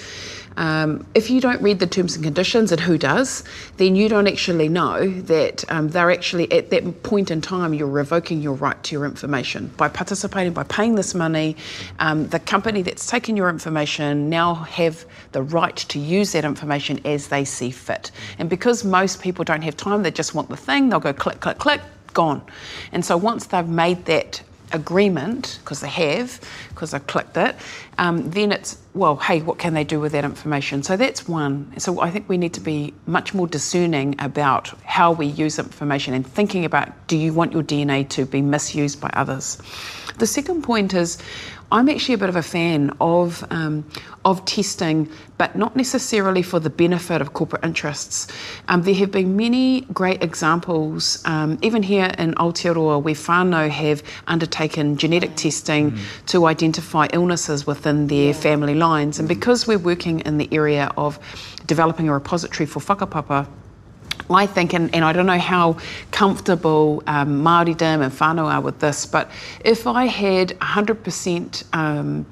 um, 0.57 1.05
if 1.15 1.29
you 1.29 1.39
don't 1.39 1.61
read 1.61 1.79
the 1.79 1.87
terms 1.87 2.15
and 2.15 2.23
conditions, 2.23 2.71
and 2.71 2.81
who 2.81 2.97
does, 2.97 3.43
then 3.77 3.95
you 3.95 4.09
don't 4.09 4.27
actually 4.27 4.69
know 4.69 5.09
that 5.21 5.63
um, 5.71 5.89
they're 5.89 6.11
actually 6.11 6.51
at 6.51 6.69
that 6.71 7.03
point 7.03 7.31
in 7.31 7.41
time 7.41 7.73
you're 7.73 7.87
revoking 7.87 8.41
your 8.41 8.53
right 8.53 8.81
to 8.83 8.95
your 8.95 9.05
information 9.05 9.71
by 9.77 9.87
participating, 9.87 10.53
by 10.61 10.75
paying 10.75 10.95
this 10.95 11.15
money. 11.15 11.55
Um, 11.99 12.27
the 12.27 12.39
company 12.39 12.81
that's 12.81 13.07
taken 13.07 13.35
your 13.35 13.49
information 13.49 14.29
now 14.29 14.55
have 14.55 15.05
the 15.31 15.41
right 15.41 15.75
to 15.75 15.99
use 15.99 16.33
that 16.33 16.45
information 16.45 16.99
as 17.05 17.29
they 17.29 17.45
see 17.45 17.71
fit. 17.71 18.11
And 18.37 18.49
because 18.49 18.83
most 18.83 19.21
people 19.21 19.43
don't 19.43 19.63
have 19.63 19.75
time, 19.75 20.03
they 20.03 20.11
just 20.11 20.35
want 20.35 20.49
the 20.49 20.57
thing. 20.57 20.89
They'll 20.89 20.99
go 20.99 21.13
click, 21.13 21.39
click, 21.39 21.57
click, 21.57 21.81
gone. 22.13 22.43
And 22.91 23.03
so 23.03 23.17
once 23.17 23.47
they've 23.47 23.67
made 23.67 24.05
that 24.05 24.43
agreement, 24.73 25.59
because 25.63 25.81
they 25.81 25.89
have, 25.89 26.39
because 26.69 26.93
I 26.93 26.99
clicked 26.99 27.37
it, 27.37 27.55
um, 27.97 28.29
then 28.29 28.51
it's, 28.51 28.77
well, 28.93 29.15
hey, 29.17 29.41
what 29.41 29.57
can 29.57 29.73
they 29.73 29.83
do 29.83 29.99
with 29.99 30.11
that 30.13 30.23
information? 30.23 30.83
So 30.83 30.95
that's 30.95 31.27
one. 31.27 31.73
So 31.77 32.01
I 32.01 32.11
think 32.11 32.29
we 32.29 32.37
need 32.37 32.53
to 32.53 32.61
be 32.61 32.93
much 33.05 33.33
more 33.33 33.47
discerning 33.47 34.15
about 34.19 34.69
how 34.83 35.11
we 35.11 35.25
use 35.25 35.59
information 35.59 36.13
and 36.13 36.25
thinking 36.25 36.65
about 36.65 37.07
do 37.07 37.17
you 37.17 37.33
want 37.33 37.51
your 37.51 37.63
DNA 37.63 38.07
to 38.09 38.25
be 38.25 38.41
misused 38.41 39.01
by 39.01 39.09
others? 39.13 39.61
The 40.21 40.27
second 40.27 40.61
point 40.61 40.93
is 40.93 41.17
I'm 41.71 41.89
actually 41.89 42.13
a 42.13 42.19
bit 42.19 42.29
of 42.29 42.35
a 42.35 42.43
fan 42.43 42.95
of 43.01 43.43
um, 43.49 43.83
of 44.23 44.45
testing, 44.45 45.09
but 45.39 45.55
not 45.55 45.75
necessarily 45.75 46.43
for 46.43 46.59
the 46.59 46.69
benefit 46.69 47.21
of 47.21 47.33
corporate 47.33 47.65
interests. 47.65 48.27
Um, 48.67 48.83
there 48.83 48.93
have 48.93 49.09
been 49.09 49.35
many 49.35 49.81
great 49.91 50.21
examples, 50.21 51.23
um, 51.25 51.57
even 51.63 51.81
here 51.81 52.11
in 52.19 52.35
Aotearoa, 52.35 53.01
where 53.01 53.15
whānau 53.15 53.67
have 53.67 54.03
undertaken 54.27 54.95
genetic 54.95 55.35
testing 55.37 55.93
mm. 55.93 56.25
to 56.27 56.45
identify 56.45 57.07
illnesses 57.13 57.65
within 57.65 58.05
their 58.05 58.31
family 58.35 58.75
lines. 58.75 59.17
And 59.17 59.27
because 59.27 59.65
we're 59.65 59.79
working 59.79 60.19
in 60.19 60.37
the 60.37 60.49
area 60.51 60.91
of 60.97 61.17
developing 61.65 62.09
a 62.09 62.13
repository 62.13 62.67
for 62.67 62.79
whakapapa, 62.79 63.47
I 64.29 64.45
think, 64.45 64.73
and, 64.73 64.93
and 64.95 65.03
I 65.03 65.13
don't 65.13 65.25
know 65.25 65.39
how 65.39 65.77
comfortable 66.11 67.03
um, 67.07 67.43
Māoridom 67.43 68.03
and 68.03 68.11
whānau 68.11 68.45
are 68.45 68.61
with 68.61 68.79
this, 68.79 69.05
but 69.05 69.29
if 69.65 69.87
I 69.87 70.05
had 70.05 70.49
100% 70.59 71.75
um, 71.75 72.25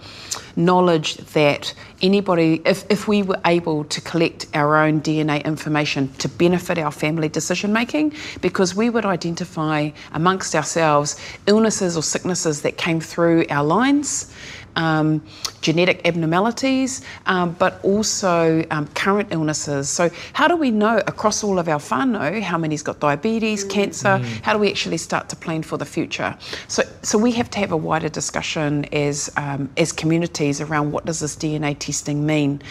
knowledge 0.55 1.17
that 1.33 1.73
anybody, 2.01 2.61
if, 2.65 2.89
if 2.89 3.07
we 3.07 3.23
were 3.23 3.39
able 3.45 3.83
to 3.85 4.01
collect 4.01 4.45
our 4.53 4.77
own 4.77 5.01
DNA 5.01 5.43
information 5.45 6.11
to 6.13 6.29
benefit 6.29 6.77
our 6.77 6.91
family 6.91 7.29
decision 7.29 7.73
making, 7.73 8.13
because 8.41 8.75
we 8.75 8.89
would 8.89 9.05
identify 9.05 9.89
amongst 10.13 10.55
ourselves 10.55 11.19
illnesses 11.47 11.97
or 11.97 12.03
sicknesses 12.03 12.61
that 12.61 12.77
came 12.77 12.99
through 12.99 13.45
our 13.49 13.63
lines 13.63 14.33
um, 14.75 15.23
genetic 15.61 16.05
abnormalities, 16.05 17.01
um, 17.25 17.53
but 17.59 17.83
also 17.83 18.65
um, 18.71 18.87
current 18.89 19.29
illnesses. 19.31 19.89
So, 19.89 20.09
how 20.33 20.47
do 20.47 20.55
we 20.55 20.71
know 20.71 20.97
across 21.07 21.43
all 21.43 21.59
of 21.59 21.67
our 21.67 21.79
whānau 21.79 22.41
how 22.41 22.57
many's 22.57 22.83
got 22.83 22.99
diabetes, 22.99 23.65
mm. 23.65 23.69
cancer? 23.69 24.19
Mm. 24.19 24.41
How 24.41 24.53
do 24.53 24.59
we 24.59 24.69
actually 24.69 24.97
start 24.97 25.29
to 25.29 25.35
plan 25.35 25.63
for 25.63 25.77
the 25.77 25.85
future? 25.85 26.37
So, 26.67 26.83
so 27.01 27.17
we 27.17 27.31
have 27.33 27.49
to 27.51 27.59
have 27.59 27.71
a 27.71 27.77
wider 27.77 28.09
discussion 28.09 28.85
as 28.93 29.31
um, 29.37 29.69
as 29.77 29.91
communities 29.91 30.61
around 30.61 30.91
what 30.91 31.05
does 31.05 31.19
this 31.19 31.35
DNA 31.35 31.77
testing 31.77 32.25
mean, 32.25 32.61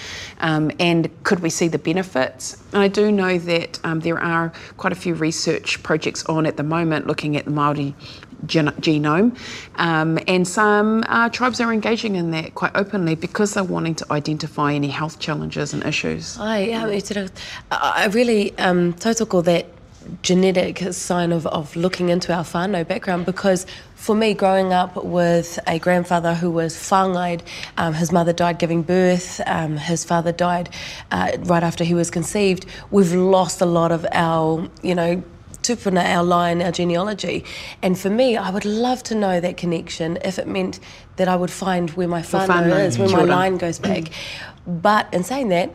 um, 0.41 0.71
and 0.79 1.11
could 1.25 1.41
we 1.41 1.51
see 1.51 1.69
the 1.69 1.79
benefits? 1.79 2.63
And 2.73 2.83
I 2.83 2.89
do 2.89 3.11
know 3.11 3.39
that 3.39 3.79
um, 3.85 4.01
there 4.01 4.19
are 4.19 4.53
quite 4.77 4.93
a 4.93 4.97
few 4.97 5.15
research 5.15 5.83
projects 5.83 6.25
on 6.27 6.47
at 6.47 6.57
the 6.57 6.63
moment 6.63 7.07
looking 7.07 7.37
at 7.37 7.45
the 7.45 7.51
Maori 7.51 7.95
gen- 8.47 8.69
genome. 8.81 9.37
Um, 9.77 10.19
and 10.27 10.47
some 10.47 11.05
uh, 11.09 11.29
tribes 11.29 11.61
are 11.61 11.73
engaging 11.73 12.17
in 12.17 12.31
that 12.33 12.55
quite 12.55 12.73
openly 12.75 13.15
because 13.15 13.55
they're 13.55 13.65
wanting 13.65 13.95
to 13.97 14.13
identify 14.13 14.73
any 14.73 14.89
health 14.89 15.19
challenges 15.19 15.73
and 15.75 15.85
issues. 15.85 16.39
Ai, 16.39 16.71
I 17.71 18.07
really 18.07 18.57
um, 18.59 18.95
tautoko 18.95 19.45
that 19.45 19.67
genetic 20.23 20.79
sign 20.93 21.33
of, 21.33 21.47
of 21.49 21.75
looking 21.77 22.09
into 22.09 22.33
our 22.33 22.45
whānau 22.45 22.87
background 22.87 23.27
because 23.27 23.67
for 23.95 24.15
me, 24.15 24.33
growing 24.33 24.73
up 24.73 25.05
with 25.05 25.59
a 25.67 25.79
grandfather 25.79 26.33
who 26.33 26.51
was 26.51 26.75
whāngaid, 26.77 27.43
um, 27.77 27.95
his 27.95 28.13
mother 28.13 28.33
died 28.33 28.59
giving 28.59 28.83
birth, 28.83 29.41
um, 29.47 29.77
his 29.77 30.05
father 30.05 30.31
died 30.31 30.71
uh, 31.11 31.33
right 31.41 31.65
after 31.65 31.83
he 31.85 31.95
was 31.95 32.11
conceived, 32.11 32.65
we've 32.91 33.13
lost 33.13 33.61
a 33.61 33.67
lot 33.67 33.91
of 33.91 34.07
our, 34.13 34.69
you 34.83 34.95
know, 34.95 35.23
tupuna, 35.69 36.05
our 36.05 36.25
line, 36.25 36.63
our 36.63 36.73
genealogy. 36.73 37.45
And 37.83 37.99
for 37.99 38.11
me, 38.11 38.37
I 38.37 38.51
would 38.51 38.65
love 38.65 39.03
to 39.05 39.15
know 39.15 39.41
that 39.41 39.57
connection 39.57 40.19
if 40.25 40.39
it 40.39 40.47
meant 40.47 40.81
that 41.17 41.29
I 41.29 41.37
would 41.37 41.51
find 41.51 41.91
where 41.91 42.09
my 42.09 42.23
whānau 42.23 42.85
is, 42.85 42.99
where 42.99 43.09
my 43.09 43.23
line 43.23 43.59
goes 43.59 43.79
back. 43.79 44.11
but 44.67 45.13
in 45.13 45.25
saying 45.25 45.49
that, 45.49 45.75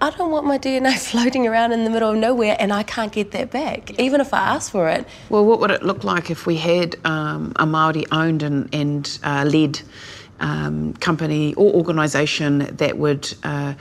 I 0.00 0.10
don't 0.10 0.30
want 0.30 0.46
my 0.46 0.58
DNA 0.58 0.98
floating 1.10 1.46
around 1.46 1.72
in 1.72 1.84
the 1.84 1.90
middle 1.90 2.10
of 2.10 2.16
nowhere 2.16 2.56
and 2.58 2.72
I 2.72 2.82
can't 2.82 3.12
get 3.12 3.30
that 3.30 3.50
back, 3.50 3.98
even 3.98 4.20
if 4.20 4.34
I 4.34 4.38
ask 4.38 4.70
for 4.70 4.88
it. 4.88 5.06
Well, 5.30 5.44
what 5.44 5.60
would 5.60 5.70
it 5.70 5.82
look 5.82 6.04
like 6.04 6.30
if 6.30 6.46
we 6.46 6.56
had 6.56 6.96
um, 7.04 7.52
a 7.56 7.64
Māori 7.64 8.04
owned 8.12 8.42
and, 8.42 8.68
and 8.74 9.18
uh, 9.22 9.44
led 9.46 9.80
um, 10.40 10.94
company 10.94 11.54
or 11.54 11.72
organisation 11.72 12.58
that 12.76 12.98
would 12.98 13.32
uh, 13.44 13.74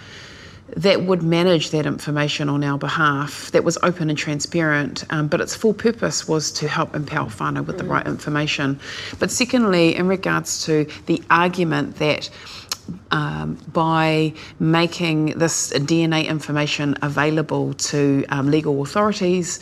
that 0.76 1.04
would 1.04 1.24
manage 1.24 1.72
that 1.72 1.86
information 1.86 2.50
on 2.50 2.64
our 2.64 2.78
behalf, 2.78 3.52
that 3.52 3.64
was 3.64 3.78
open 3.84 4.10
and 4.10 4.18
transparent, 4.18 5.04
um, 5.10 5.28
but 5.28 5.42
its 5.42 5.56
full 5.56 5.74
purpose 5.74 6.28
was 6.28 6.52
to 6.52 6.68
help 6.68 6.96
empower 6.96 7.30
whānau 7.30 7.66
with 7.66 7.78
the 7.78 7.84
right 7.84 8.06
information. 8.08 8.80
But 9.20 9.32
secondly, 9.32 9.96
in 9.96 10.08
regards 10.08 10.66
to 10.66 10.86
the 11.06 11.22
argument 11.30 11.98
that 11.98 12.30
um, 13.12 13.58
by 13.72 14.34
making 14.60 15.38
this 15.38 15.72
DNA 15.72 16.28
information 16.28 16.96
available 17.02 17.74
to 17.76 18.26
um, 18.30 18.52
legal 18.52 18.82
authorities, 18.82 19.60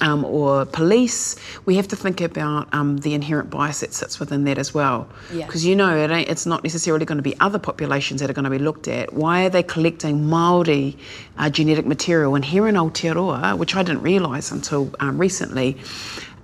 um, 0.00 0.24
or 0.24 0.64
police, 0.64 1.36
we 1.66 1.76
have 1.76 1.88
to 1.88 1.96
think 1.96 2.20
about 2.20 2.72
um, 2.72 2.98
the 2.98 3.14
inherent 3.14 3.50
bias 3.50 3.80
that 3.80 3.92
sits 3.92 4.18
within 4.18 4.44
that 4.44 4.58
as 4.58 4.72
well. 4.72 5.08
Yeah. 5.32 5.46
Because 5.46 5.64
you 5.64 5.76
know, 5.76 5.96
it 5.96 6.10
ain't, 6.10 6.28
it's 6.28 6.46
not 6.46 6.62
necessarily 6.64 7.04
going 7.04 7.18
to 7.18 7.22
be 7.22 7.38
other 7.40 7.58
populations 7.58 8.20
that 8.20 8.30
are 8.30 8.32
going 8.32 8.44
to 8.44 8.50
be 8.50 8.58
looked 8.58 8.88
at. 8.88 9.12
Why 9.12 9.44
are 9.44 9.50
they 9.50 9.62
collecting 9.62 10.24
Māori 10.24 10.96
uh, 11.38 11.50
genetic 11.50 11.86
material? 11.86 12.34
And 12.34 12.44
here 12.44 12.66
in 12.66 12.76
Aotearoa, 12.76 13.58
which 13.58 13.76
I 13.76 13.82
didn't 13.82 14.02
realise 14.02 14.50
until 14.50 14.90
um, 15.00 15.18
recently, 15.18 15.76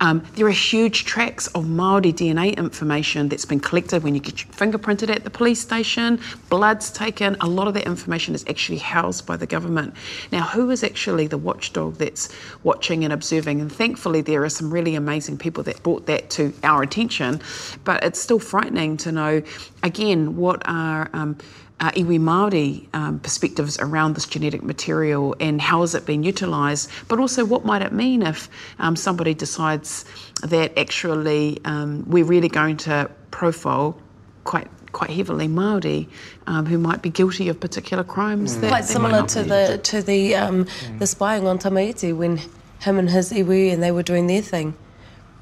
um, 0.00 0.24
there 0.34 0.46
are 0.46 0.50
huge 0.50 1.04
tracks 1.04 1.46
of 1.48 1.64
Māori 1.64 2.12
DNA 2.12 2.56
information 2.56 3.28
that's 3.28 3.44
been 3.44 3.60
collected 3.60 4.02
when 4.02 4.14
you 4.14 4.20
get 4.20 4.34
fingerprinted 4.34 5.08
at 5.08 5.24
the 5.24 5.30
police 5.30 5.60
station, 5.60 6.20
blood's 6.50 6.90
taken. 6.90 7.36
A 7.40 7.46
lot 7.46 7.66
of 7.66 7.74
that 7.74 7.86
information 7.86 8.34
is 8.34 8.44
actually 8.48 8.78
housed 8.78 9.26
by 9.26 9.36
the 9.36 9.46
government. 9.46 9.94
Now, 10.32 10.42
who 10.42 10.70
is 10.70 10.84
actually 10.84 11.26
the 11.26 11.38
watchdog 11.38 11.96
that's 11.96 12.28
watching 12.62 13.04
and 13.04 13.12
observing? 13.12 13.60
And 13.60 13.72
thankfully, 13.72 14.20
there 14.20 14.44
are 14.44 14.50
some 14.50 14.70
really 14.70 14.94
amazing 14.94 15.38
people 15.38 15.62
that 15.64 15.82
brought 15.82 16.06
that 16.06 16.28
to 16.30 16.52
our 16.62 16.82
attention. 16.82 17.40
But 17.84 18.04
it's 18.04 18.20
still 18.20 18.38
frightening 18.38 18.98
to 18.98 19.12
know, 19.12 19.42
again, 19.82 20.36
what 20.36 20.62
are. 20.66 21.08
Um, 21.12 21.38
uh, 21.80 21.90
iwi 21.90 22.18
Māori 22.18 22.87
um, 22.95 23.18
perspectives 23.21 23.78
around 23.78 24.14
this 24.14 24.26
genetic 24.26 24.62
material 24.62 25.37
and 25.40 25.61
how 25.61 25.83
is 25.83 25.95
it 25.95 26.06
being 26.06 26.23
utilised, 26.23 26.90
but 27.09 27.18
also 27.18 27.45
what 27.45 27.64
might 27.64 27.83
it 27.83 27.92
mean 27.92 28.23
if 28.23 28.49
um, 28.78 28.97
somebody 28.97 29.35
decides 29.35 30.04
that 30.42 30.76
actually 30.78 31.61
um, 31.64 32.04
we're 32.09 32.25
really 32.25 32.49
going 32.49 32.76
to 32.76 33.11
profile 33.30 33.97
quite 34.45 34.68
quite 34.92 35.11
heavily 35.11 35.47
Māori 35.47 36.09
um, 36.47 36.64
who 36.64 36.78
might 36.78 37.02
be 37.02 37.11
guilty 37.11 37.50
of 37.50 37.61
particular 37.61 38.02
crimes. 38.02 38.59
That 38.61 38.68
Quite 38.68 38.87
similar 38.87 39.26
to 39.26 39.42
the 39.42 39.78
to 39.83 40.00
the 40.00 40.35
um, 40.35 40.66
the 40.99 41.06
spying 41.06 41.47
on 41.47 41.59
Tame 41.59 41.76
Iti 41.76 42.12
when 42.14 42.40
him 42.80 42.99
and 42.99 43.11
his 43.11 43.30
iwi 43.33 43.73
and 43.73 43.83
they 43.83 43.90
were 43.90 44.02
doing 44.02 44.26
their 44.26 44.42
thing. 44.42 44.75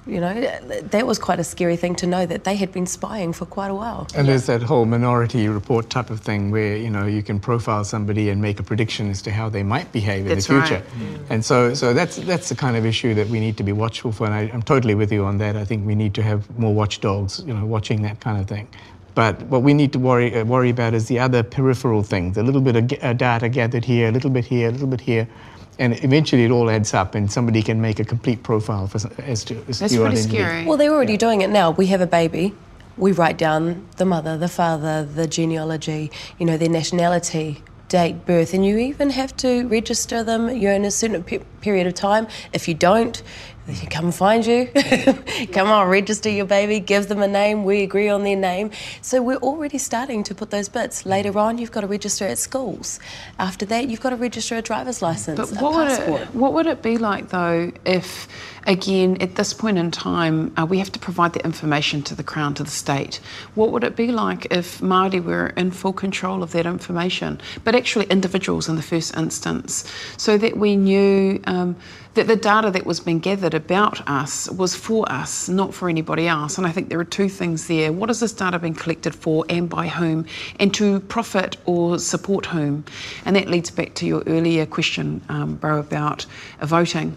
You 0.07 0.21
know, 0.21 0.35
that 0.91 1.07
was 1.07 1.19
quite 1.19 1.41
a 1.41 1.45
scary 1.45 1.77
thing 1.77 1.95
to 1.97 2.07
know 2.07 2.27
that 2.27 2.45
they 2.45 2.57
had 2.57 2.73
been 2.73 2.87
spying 2.87 3.33
for 3.33 3.47
quite 3.47 3.69
a 3.69 3.75
while. 3.75 4.07
And 4.15 4.29
there's 4.29 4.47
that 4.47 4.63
whole 4.63 4.85
minority 4.85 5.49
report 5.49 5.89
type 5.89 6.11
of 6.11 6.21
thing 6.21 6.51
where 6.51 6.77
you 6.77 6.91
know 6.91 7.07
you 7.07 7.23
can 7.23 7.41
profile 7.41 7.85
somebody 7.85 8.29
and 8.29 8.43
make 8.43 8.61
a 8.61 8.63
prediction 8.63 9.11
as 9.11 9.23
to 9.23 9.31
how 9.31 9.49
they 9.49 9.63
might 9.63 9.91
behave 9.93 10.27
in 10.27 10.37
the 10.37 10.45
future. 10.45 10.83
right. 10.83 11.21
And 11.31 11.43
so, 11.43 11.73
so 11.73 11.95
that's 11.95 12.17
that's 12.17 12.51
the 12.51 12.55
kind 12.55 12.77
of 12.77 12.85
issue 12.85 13.15
that 13.15 13.29
we 13.29 13.41
need 13.41 13.57
to 13.57 13.63
be 13.63 13.73
watchful 13.73 14.13
for. 14.13 14.27
And 14.27 14.35
I, 14.35 14.41
I'm 14.53 14.63
totally 14.63 14.95
with 14.95 15.11
you 15.11 15.25
on 15.25 15.39
that. 15.39 15.57
I 15.57 15.65
think 15.65 15.87
we 15.87 15.95
need 15.95 16.13
to 16.15 16.23
have 16.23 16.41
more 16.59 16.75
watchdogs, 16.75 17.43
you 17.47 17.55
know, 17.55 17.65
watching 17.65 18.03
that 18.03 18.21
kind 18.21 18.39
of 18.39 18.47
thing. 18.47 18.69
But 19.15 19.41
what 19.43 19.63
we 19.63 19.75
need 19.75 19.93
to 19.93 19.99
worry 19.99 20.35
uh, 20.35 20.45
worry 20.45 20.71
about 20.71 20.93
is 20.93 21.07
the 21.07 21.19
other 21.19 21.43
peripheral 21.43 22.03
things. 22.03 22.37
A 22.37 22.43
little 22.43 22.61
bit 22.61 22.77
of 22.77 22.87
g- 22.89 22.99
uh, 23.01 23.13
data 23.15 23.49
gathered 23.49 23.85
here, 23.85 24.09
a 24.09 24.13
little 24.13 24.31
bit 24.31 24.45
here, 24.45 24.69
a 24.69 24.73
little 24.73 24.89
bit 24.89 25.01
here. 25.01 25.27
And 25.79 26.03
eventually 26.05 26.45
it 26.45 26.51
all 26.51 26.71
adds 26.71 26.95
up, 26.95 27.15
and 27.15 27.31
somebody 27.31 27.63
can 27.63 27.81
make 27.81 27.99
a 27.99 28.05
complete 28.05 28.43
profile 28.43 28.87
for, 28.87 28.99
s- 28.99 29.07
as 29.19 29.45
to 29.45 29.57
as 29.69 29.79
That's 29.81 29.93
to 29.93 29.99
your 29.99 30.09
pretty 30.09 30.23
scary. 30.23 30.65
Well, 30.65 30.77
they're 30.77 30.93
already 30.93 31.17
doing 31.17 31.41
it 31.41 31.51
now. 31.51 31.71
We 31.73 31.87
have 31.87 32.01
a 32.01 32.07
baby. 32.07 32.55
We 32.97 33.11
write 33.13 33.37
down 33.39 33.87
the 33.97 34.05
mother, 34.05 34.39
the 34.39 34.49
father, 34.49 35.05
the 35.05 35.27
genealogy, 35.27 36.13
you 36.39 36.47
know, 36.47 36.57
their 36.57 36.69
nationality, 36.69 37.63
date, 37.89 38.25
birth, 38.25 38.55
and 38.55 38.65
you 38.65 38.79
even 38.79 39.11
have 39.11 39.37
to 39.39 39.67
register 39.67 40.23
them. 40.23 40.49
You're 40.49 40.73
in 40.75 40.85
a 40.85 40.91
certain 40.93 41.25
pe- 41.25 41.41
period 41.61 41.89
of 41.89 41.95
time. 41.95 42.29
If 42.53 42.69
you 42.69 42.75
don't, 42.75 43.17
they 43.17 43.21
can 43.21 43.54
come 43.91 44.07
and 44.07 44.15
find 44.15 44.45
you. 44.45 44.67
come 45.53 45.69
on, 45.69 45.89
register 45.89 46.29
your 46.29 46.45
baby, 46.45 46.81
give 46.81 47.09
them 47.09 47.23
a 47.23 47.29
name. 47.29 47.65
We 47.65 47.83
agree 47.83 48.09
on 48.09 48.23
their 48.23 48.37
name. 48.37 48.71
So 49.01 49.23
we're 49.23 49.37
already 49.39 49.79
starting 49.79 50.23
to 50.25 50.35
put 50.35 50.51
those 50.51 50.69
bits. 50.69 51.07
Later 51.07 51.39
on, 51.39 51.59
you've 51.59 51.73
got 51.73 51.81
to 51.81 51.87
register 51.87 52.27
at 52.27 52.39
schools. 52.39 53.01
After 53.39 53.65
that, 53.67 53.89
you've 53.89 54.01
got 54.01 54.11
to 54.11 54.17
register 54.17 54.57
a 54.57 54.63
driver's 54.63 55.01
license, 55.01 55.39
But 55.39 55.59
a 55.59 55.63
what 55.63 55.75
would, 55.75 55.89
passport. 55.89 56.21
it, 56.23 56.35
what 56.35 56.53
would 56.53 56.67
it 56.67 56.83
be 56.83 56.99
like 56.99 57.31
though 57.31 57.73
if, 57.87 58.29
again, 58.67 59.17
at 59.23 59.37
this 59.37 59.55
point 59.55 59.79
in 59.79 59.91
time, 59.91 60.53
uh, 60.59 60.67
we 60.67 60.79
have 60.79 60.93
to 60.93 60.99
provide 60.99 61.33
the 61.33 61.43
information 61.45 62.03
to 62.03 62.15
the 62.15 62.23
Crown, 62.23 62.53
to 62.55 62.65
the 62.65 62.71
state? 62.71 63.21
What 63.55 63.73
would 63.73 63.85
it 63.85 63.97
be 63.97 64.09
like 64.13 64.47
if 64.51 64.81
Māori 64.81 65.25
were 65.25 65.49
in 65.49 65.71
full 65.71 65.95
control 65.95 66.43
of 66.43 66.53
that 66.53 66.67
information, 66.67 67.41
but 67.65 67.75
actually 67.75 68.07
individuals 68.07 68.69
in 68.69 68.77
the 68.77 68.83
first 68.83 69.17
instance, 69.17 69.91
so 70.19 70.37
that 70.37 70.59
we 70.59 70.77
knew 70.77 71.41
um, 71.47 71.77
that 72.15 72.27
the 72.27 72.37
data 72.37 72.71
that 72.71 72.87
was 72.87 73.01
being 73.01 73.19
gathered 73.19 73.55
about 73.55 74.09
us 74.09 74.51
was 74.51 74.75
for 74.75 75.11
us, 75.11 75.49
not 75.49 75.75
for 75.75 75.89
anybody 75.89 76.27
else? 76.27 76.59
And 76.59 76.67
I 76.67 76.73
think 76.73 76.89
there 76.89 77.01
are 77.01 77.05
two 77.05 77.29
things 77.29 77.67
there. 77.67 77.93
What 77.93 78.11
is 78.11 78.21
this 78.21 78.33
data 78.33 78.59
being 78.59 78.75
collected 78.75 79.15
for 79.15 79.45
and 79.49 79.69
by 79.69 79.89
whom, 79.89 80.27
and 80.59 80.73
to 80.75 81.01
profit 81.01 81.57
or 81.67 81.99
support 81.99 82.47
whom? 82.47 82.85
And 83.25 83.37
that 83.37 83.49
leads 83.49 83.71
back 83.71 83.95
to 83.95 84.07
your 84.07 84.23
earlier 84.27 84.67
question, 84.67 85.21
um, 85.29 85.57
Bro, 85.57 85.81
about 85.81 86.27
voting. 86.63 87.17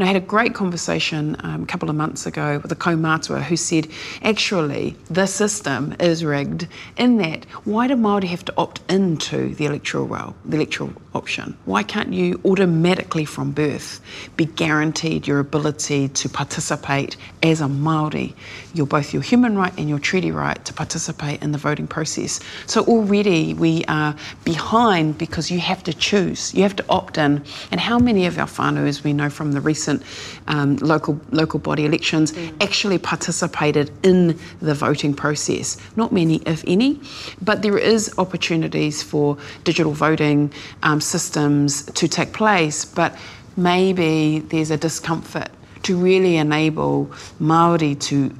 Know, 0.00 0.06
I 0.06 0.08
had 0.08 0.16
a 0.16 0.20
great 0.20 0.54
conversation 0.54 1.36
um, 1.40 1.64
a 1.64 1.66
couple 1.66 1.90
of 1.90 1.96
months 1.96 2.24
ago 2.24 2.58
with 2.62 2.72
a 2.72 2.76
kaumātua 2.76 3.42
who 3.42 3.56
said, 3.56 3.86
actually, 4.22 4.96
the 5.10 5.26
system 5.26 5.94
is 6.00 6.24
rigged 6.24 6.68
in 6.96 7.18
that 7.18 7.44
why 7.64 7.86
do 7.86 7.96
Māori 7.96 8.24
have 8.24 8.44
to 8.46 8.54
opt 8.56 8.80
into 8.90 9.54
the 9.56 9.66
electoral 9.66 10.06
roll, 10.06 10.34
the 10.46 10.56
electoral 10.56 10.92
option? 11.14 11.56
Why 11.64 11.82
can't 11.82 12.12
you 12.12 12.40
automatically 12.44 13.24
from 13.24 13.52
birth 13.52 14.00
be 14.36 14.46
guaranteed 14.46 15.26
your 15.26 15.38
ability 15.38 16.08
to 16.08 16.28
participate 16.28 17.16
as 17.42 17.60
a 17.60 17.66
Māori, 17.66 18.34
your 18.74 18.86
both 18.86 19.12
your 19.12 19.22
human 19.22 19.56
right 19.56 19.76
and 19.76 19.88
your 19.88 19.98
treaty 19.98 20.30
right 20.30 20.64
to 20.64 20.72
participate 20.72 21.42
in 21.42 21.52
the 21.52 21.58
voting 21.58 21.86
process? 21.86 22.40
So 22.66 22.84
already 22.84 23.54
we 23.54 23.84
are 23.86 24.14
behind 24.44 25.18
because 25.18 25.50
you 25.50 25.58
have 25.60 25.82
to 25.84 25.92
choose, 25.92 26.54
you 26.54 26.62
have 26.62 26.76
to 26.76 26.84
opt 26.88 27.18
in. 27.18 27.42
And 27.70 27.80
how 27.80 27.98
many 27.98 28.26
of 28.26 28.38
our 28.38 28.46
whānau, 28.46 28.86
as 28.86 29.02
we 29.02 29.12
know 29.12 29.30
from 29.30 29.52
the 29.52 29.60
recent 29.60 30.02
um, 30.50 30.76
local 30.76 31.18
local 31.30 31.58
body 31.58 31.86
elections, 31.86 32.34
actually 32.60 32.98
participated 32.98 33.90
in 34.02 34.38
the 34.60 34.74
voting 34.74 35.14
process? 35.14 35.78
Not 35.96 36.12
many, 36.12 36.36
if 36.44 36.62
any, 36.66 37.00
but 37.40 37.62
there 37.62 37.78
is 37.78 38.12
opportunities 38.18 39.02
for 39.02 39.38
digital 39.64 39.92
voting 39.92 40.52
um, 40.82 41.00
systems 41.00 41.84
to 41.86 42.06
take 42.06 42.32
place. 42.34 42.84
But 42.84 43.16
maybe 43.56 44.40
there's 44.50 44.70
a 44.70 44.76
discomfort 44.76 45.48
to 45.84 45.96
really 45.96 46.36
enable 46.36 47.10
Maori 47.38 47.94
to 47.94 48.34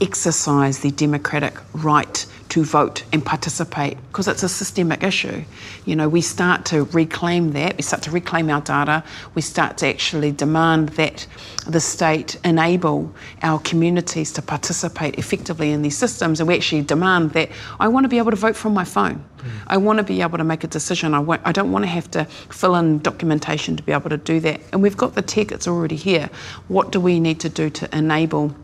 exercise 0.00 0.80
the 0.80 0.90
democratic 0.90 1.54
right 1.72 2.26
to 2.48 2.64
vote 2.64 3.04
and 3.12 3.24
participate 3.24 3.96
because 4.08 4.26
it's 4.26 4.42
a 4.42 4.48
systemic 4.48 5.02
issue. 5.02 5.44
You 5.84 5.96
know, 5.96 6.08
we 6.08 6.20
start 6.20 6.64
to 6.66 6.84
reclaim 6.84 7.52
that, 7.52 7.76
we 7.76 7.82
start 7.82 8.02
to 8.04 8.10
reclaim 8.10 8.48
our 8.50 8.60
data, 8.60 9.04
we 9.34 9.42
start 9.42 9.76
to 9.78 9.86
actually 9.86 10.32
demand 10.32 10.90
that 10.90 11.26
the 11.66 11.80
state 11.80 12.38
enable 12.44 13.12
our 13.42 13.58
communities 13.60 14.32
to 14.32 14.42
participate 14.42 15.18
effectively 15.18 15.72
in 15.72 15.82
these 15.82 15.98
systems, 15.98 16.40
and 16.40 16.48
we 16.48 16.54
actually 16.54 16.82
demand 16.82 17.32
that 17.32 17.50
I 17.78 17.88
want 17.88 18.04
to 18.04 18.08
be 18.08 18.18
able 18.18 18.30
to 18.30 18.36
vote 18.36 18.56
from 18.56 18.72
my 18.72 18.84
phone. 18.84 19.16
Mm. 19.38 19.50
I 19.66 19.76
want 19.76 19.98
to 19.98 20.04
be 20.04 20.22
able 20.22 20.38
to 20.38 20.44
make 20.44 20.64
a 20.64 20.68
decision. 20.68 21.14
I, 21.14 21.18
won't, 21.18 21.42
I 21.44 21.52
don't 21.52 21.70
want 21.70 21.84
to 21.84 21.88
have 21.88 22.10
to 22.12 22.24
fill 22.24 22.76
in 22.76 22.98
documentation 23.00 23.76
to 23.76 23.82
be 23.82 23.92
able 23.92 24.10
to 24.10 24.16
do 24.16 24.40
that. 24.40 24.60
And 24.72 24.82
we've 24.82 24.96
got 24.96 25.14
the 25.14 25.22
tech, 25.22 25.52
it's 25.52 25.68
already 25.68 25.96
here. 25.96 26.30
What 26.68 26.92
do 26.92 27.00
we 27.00 27.20
need 27.20 27.40
to 27.40 27.48
do 27.48 27.68
to 27.70 27.96
enable? 27.96 28.54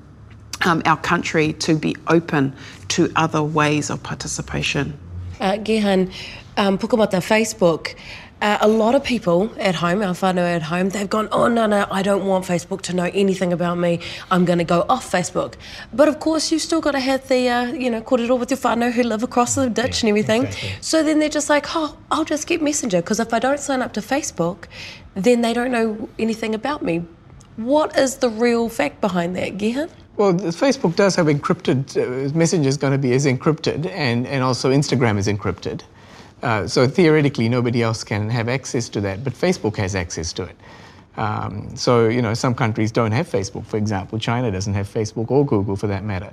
Um, 0.62 0.82
our 0.84 0.96
country 0.96 1.52
to 1.54 1.76
be 1.76 1.96
open 2.08 2.54
to 2.88 3.10
other 3.16 3.42
ways 3.42 3.90
of 3.90 4.02
participation. 4.02 4.98
Uh, 5.40 5.52
Gehan, 5.52 6.12
um, 6.56 6.78
Pukamata 6.78 7.20
Facebook, 7.20 7.94
uh, 8.44 8.58
a 8.60 8.68
lot 8.68 8.94
of 8.94 9.02
people 9.02 9.50
at 9.58 9.74
home, 9.74 10.02
our 10.02 10.12
whānau 10.12 10.44
at 10.54 10.62
home, 10.62 10.90
they've 10.90 11.08
gone, 11.08 11.28
oh 11.32 11.48
no, 11.48 11.66
no, 11.66 11.86
I 11.90 12.02
don't 12.02 12.26
want 12.26 12.44
Facebook 12.44 12.82
to 12.82 12.92
know 12.94 13.10
anything 13.14 13.52
about 13.52 13.78
me. 13.78 14.00
I'm 14.30 14.44
going 14.44 14.58
to 14.58 14.64
go 14.64 14.84
off 14.88 15.10
Facebook. 15.10 15.54
But 15.92 16.08
of 16.08 16.20
course, 16.20 16.52
you've 16.52 16.60
still 16.60 16.80
got 16.80 16.92
to 16.92 17.00
have 17.00 17.26
the, 17.28 17.48
uh, 17.48 17.64
you 17.72 17.90
know, 17.90 18.02
korero 18.02 18.38
with 18.38 18.50
your 18.50 18.58
whānau 18.58 18.92
who 18.92 19.02
live 19.02 19.22
across 19.22 19.54
the 19.54 19.70
ditch 19.70 20.02
and 20.02 20.10
everything. 20.10 20.44
exactly. 20.44 20.72
So 20.82 21.02
then 21.02 21.20
they're 21.20 21.28
just 21.28 21.48
like, 21.48 21.74
oh, 21.74 21.96
I'll 22.10 22.26
just 22.26 22.46
get 22.46 22.60
Messenger 22.60 23.00
because 23.00 23.18
if 23.18 23.32
I 23.32 23.38
don't 23.38 23.60
sign 23.60 23.80
up 23.80 23.94
to 23.94 24.00
Facebook, 24.00 24.64
then 25.14 25.40
they 25.40 25.54
don't 25.54 25.70
know 25.70 26.08
anything 26.18 26.54
about 26.54 26.82
me. 26.82 27.04
What 27.56 27.96
is 27.96 28.16
the 28.16 28.28
real 28.28 28.68
fact 28.68 29.00
behind 29.00 29.36
that, 29.36 29.56
Gehan? 29.56 29.88
Well, 30.16 30.34
Facebook 30.34 30.94
does 30.94 31.16
have 31.16 31.26
encrypted, 31.26 31.96
uh, 31.96 32.32
Messenger 32.38 32.68
is 32.68 32.76
going 32.76 32.92
to 32.92 32.98
be 32.98 33.12
is 33.12 33.26
encrypted, 33.26 33.86
and, 33.86 34.26
and 34.26 34.44
also 34.44 34.70
Instagram 34.70 35.18
is 35.18 35.26
encrypted. 35.26 35.82
Uh, 36.42 36.68
so 36.68 36.86
theoretically, 36.86 37.48
nobody 37.48 37.82
else 37.82 38.04
can 38.04 38.30
have 38.30 38.48
access 38.48 38.88
to 38.90 39.00
that, 39.00 39.24
but 39.24 39.32
Facebook 39.32 39.76
has 39.76 39.94
access 39.94 40.32
to 40.34 40.44
it. 40.44 40.56
Um, 41.16 41.74
so, 41.76 42.08
you 42.08 42.22
know, 42.22 42.34
some 42.34 42.54
countries 42.54 42.92
don't 42.92 43.12
have 43.12 43.28
Facebook, 43.28 43.66
for 43.66 43.76
example. 43.76 44.18
China 44.18 44.50
doesn't 44.50 44.74
have 44.74 44.92
Facebook 44.92 45.30
or 45.30 45.44
Google 45.46 45.76
for 45.76 45.86
that 45.88 46.04
matter. 46.04 46.30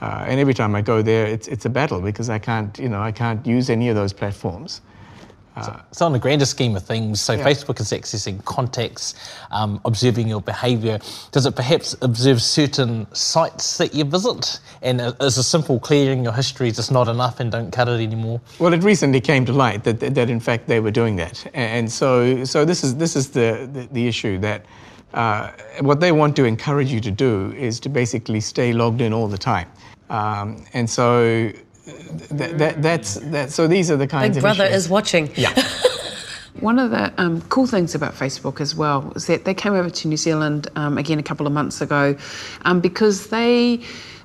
Uh, 0.00 0.24
and 0.28 0.38
every 0.38 0.54
time 0.54 0.74
I 0.74 0.82
go 0.82 1.02
there, 1.02 1.26
it's, 1.26 1.48
it's 1.48 1.64
a 1.64 1.70
battle 1.70 2.00
because 2.00 2.28
I 2.30 2.38
can't, 2.38 2.78
you 2.78 2.88
know, 2.88 3.00
I 3.00 3.10
can't 3.10 3.44
use 3.46 3.68
any 3.70 3.88
of 3.88 3.96
those 3.96 4.12
platforms. 4.12 4.80
So, 5.92 6.06
on 6.06 6.12
the 6.12 6.18
grander 6.18 6.44
scheme 6.46 6.76
of 6.76 6.82
things, 6.82 7.20
so 7.20 7.32
Yeah. 7.34 7.44
Facebook 7.44 7.80
is 7.80 7.90
accessing 7.92 8.44
context, 8.44 9.16
um, 9.50 9.80
observing 9.84 10.28
your 10.28 10.40
behaviour. 10.40 10.98
Does 11.32 11.46
it 11.46 11.54
perhaps 11.56 11.94
observe 12.02 12.40
certain 12.42 13.06
sites 13.12 13.78
that 13.78 13.94
you 13.94 14.04
visit? 14.04 14.60
And 14.82 15.00
i- 15.02 15.12
is 15.20 15.38
a 15.38 15.42
simple 15.42 15.78
clearing 15.80 16.22
your 16.24 16.32
history 16.32 16.70
just 16.70 16.92
not 16.92 17.08
enough 17.08 17.40
and 17.40 17.50
don't 17.50 17.70
cut 17.72 17.88
it 17.88 18.00
anymore? 18.00 18.40
Well, 18.58 18.72
it 18.72 18.82
recently 18.82 19.20
came 19.20 19.44
to 19.46 19.52
light 19.52 19.84
that, 19.84 20.00
that, 20.00 20.14
that 20.14 20.30
in 20.30 20.40
fact 20.40 20.68
they 20.68 20.80
were 20.80 20.90
doing 20.92 21.16
that, 21.16 21.44
and 21.54 21.90
so 21.90 22.44
so 22.44 22.64
this 22.64 22.84
is 22.84 22.96
this 22.96 23.16
is 23.16 23.28
the, 23.30 23.68
the, 23.72 23.88
the 23.92 24.08
issue 24.08 24.38
that 24.38 24.64
uh, 25.14 25.48
what 25.80 26.00
they 26.00 26.12
want 26.12 26.36
to 26.36 26.44
encourage 26.44 26.92
you 26.92 27.00
to 27.00 27.10
do 27.10 27.52
is 27.56 27.80
to 27.80 27.88
basically 27.88 28.40
stay 28.40 28.72
logged 28.72 29.00
in 29.00 29.12
all 29.12 29.26
the 29.28 29.38
time. 29.38 29.66
Um, 30.10 30.64
and 30.74 30.88
so 30.88 31.50
that, 32.30 32.58
that, 32.58 32.82
that's 32.82 33.14
that. 33.14 33.50
So 33.50 33.66
these 33.66 33.90
are 33.90 33.96
the 33.96 34.06
kinds 34.06 34.36
of 34.36 34.42
things. 34.42 34.44
Big 34.44 34.50
of 34.50 34.56
Brother 34.56 34.64
issues. 34.70 34.84
is 34.84 34.88
watching. 34.88 35.30
Yeah. 35.34 35.54
One 36.60 36.80
of 36.80 36.90
the 36.90 37.12
um, 37.18 37.40
cool 37.42 37.66
things 37.66 37.94
about 37.94 38.14
Facebook 38.14 38.60
as 38.60 38.74
well 38.74 39.12
is 39.14 39.26
that 39.26 39.44
they 39.44 39.54
came 39.54 39.74
over 39.74 39.90
to 39.90 40.08
New 40.08 40.16
Zealand 40.16 40.66
um, 40.74 40.98
again 40.98 41.18
a 41.20 41.22
couple 41.22 41.46
of 41.46 41.52
months 41.52 41.80
ago 41.80 42.16
um, 42.62 42.80
because 42.80 43.28
they, 43.28 43.80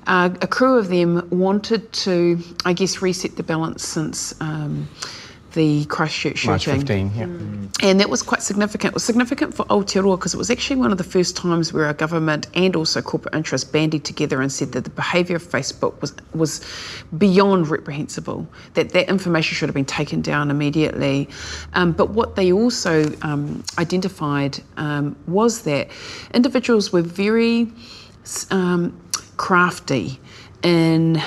uh, 0.08 0.30
a 0.42 0.46
crew 0.48 0.76
of 0.76 0.88
them, 0.88 1.28
wanted 1.30 1.92
to, 1.92 2.40
I 2.64 2.72
guess, 2.72 3.00
reset 3.00 3.36
the 3.36 3.44
balance 3.44 3.86
since 3.86 4.34
um, 4.40 4.88
the 5.54 5.84
Christchurch 5.86 6.38
shooting. 6.38 6.50
March 6.50 6.64
15, 6.66 7.12
yeah. 7.14 7.24
And 7.88 8.00
that 8.00 8.08
was 8.08 8.22
quite 8.22 8.42
significant. 8.42 8.92
It 8.92 8.94
was 8.94 9.04
significant 9.04 9.54
for 9.54 9.64
Aotearoa 9.66 10.18
because 10.18 10.34
it 10.34 10.36
was 10.36 10.50
actually 10.50 10.76
one 10.76 10.92
of 10.92 10.98
the 10.98 11.04
first 11.04 11.36
times 11.36 11.72
where 11.72 11.86
our 11.86 11.94
government 11.94 12.46
and 12.54 12.76
also 12.76 13.02
corporate 13.02 13.34
interests 13.34 13.68
banded 13.68 14.04
together 14.04 14.40
and 14.40 14.52
said 14.52 14.72
that 14.72 14.84
the 14.84 14.90
behaviour 14.90 15.36
of 15.36 15.42
Facebook 15.42 16.00
was 16.00 16.14
was 16.34 16.64
beyond 17.18 17.68
reprehensible. 17.68 18.46
That 18.74 18.90
that 18.90 19.08
information 19.08 19.56
should 19.56 19.68
have 19.68 19.74
been 19.74 19.84
taken 19.84 20.20
down 20.20 20.50
immediately. 20.50 21.28
Um, 21.74 21.92
but 21.92 22.10
what 22.10 22.36
they 22.36 22.52
also 22.52 23.12
um, 23.22 23.64
identified 23.78 24.60
um, 24.76 25.16
was 25.26 25.62
that 25.62 25.88
individuals 26.32 26.92
were 26.92 27.02
very 27.02 27.68
um, 28.50 28.98
crafty 29.36 30.20
in 30.62 31.22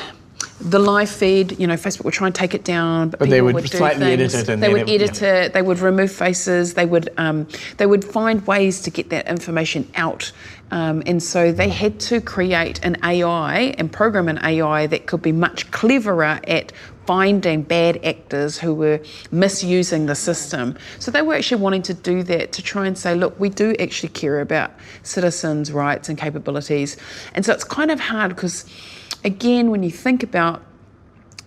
the 0.60 0.80
live 0.80 1.10
feed, 1.10 1.60
you 1.60 1.68
know, 1.68 1.76
Facebook 1.76 2.06
would 2.06 2.14
try 2.16 2.28
and 2.28 2.36
take 2.36 2.56
it 2.56 2.64
down, 2.64 3.10
but, 3.10 3.20
But 3.20 3.30
they 3.30 3.42
would 3.42 3.58
do 3.58 3.68
slightly 3.68 4.06
edit 4.08 4.32
things. 4.32 4.50
it 4.50 4.54
and 4.54 4.64
they 4.64 4.72
would 4.74 4.90
it- 4.90 5.02
edit 5.02 5.22
it. 5.22 5.54
They 5.54 5.62
would 5.62 5.80
remove 5.80 6.12
faces. 6.12 6.74
They 6.74 6.86
would 6.86 7.10
um, 7.18 7.48
they 7.78 7.86
would 7.86 8.04
find 8.04 8.46
ways 8.48 8.82
to 8.82 8.90
get 8.90 9.10
that 9.12 9.28
information 9.28 9.88
out. 9.96 10.32
Um, 10.72 11.04
and 11.06 11.22
so 11.22 11.52
they 11.52 11.70
had 11.70 12.00
to 12.02 12.20
create 12.20 12.84
an 12.84 12.98
AI 13.04 13.76
and 13.78 13.92
program 13.92 14.28
an 14.28 14.40
AI 14.44 14.88
that 14.88 15.06
could 15.06 15.22
be 15.22 15.32
much 15.32 15.70
cleverer 15.72 16.40
at 16.48 16.74
finding 17.06 17.62
bad 17.62 18.04
actors 18.04 18.58
who 18.58 18.74
were 18.74 19.00
misusing 19.32 20.08
the 20.08 20.16
system. 20.16 20.76
So 21.00 21.10
they 21.10 21.22
were 21.22 21.36
actually 21.36 21.62
wanting 21.62 21.84
to 21.84 21.94
do 21.94 22.22
that 22.24 22.52
to 22.52 22.62
try 22.62 22.86
and 22.86 22.98
say, 22.98 23.16
look, 23.16 23.40
we 23.40 23.48
do 23.48 23.74
actually 23.80 24.10
care 24.10 24.42
about 24.42 24.72
citizens' 25.04 25.72
rights 25.72 26.10
and 26.10 26.18
capabilities. 26.18 26.98
And 27.34 27.46
so 27.46 27.54
it's 27.54 27.64
kind 27.64 27.92
of 27.92 28.02
hard 28.02 28.36
because, 28.36 28.66
again, 29.28 29.70
when 29.70 29.84
you 29.84 29.92
think 29.92 30.24
about 30.24 30.64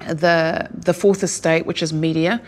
the 0.07 0.69
the 0.73 0.95
fourth 0.95 1.23
estate, 1.23 1.66
which 1.66 1.83
is 1.83 1.93
media, 1.93 2.40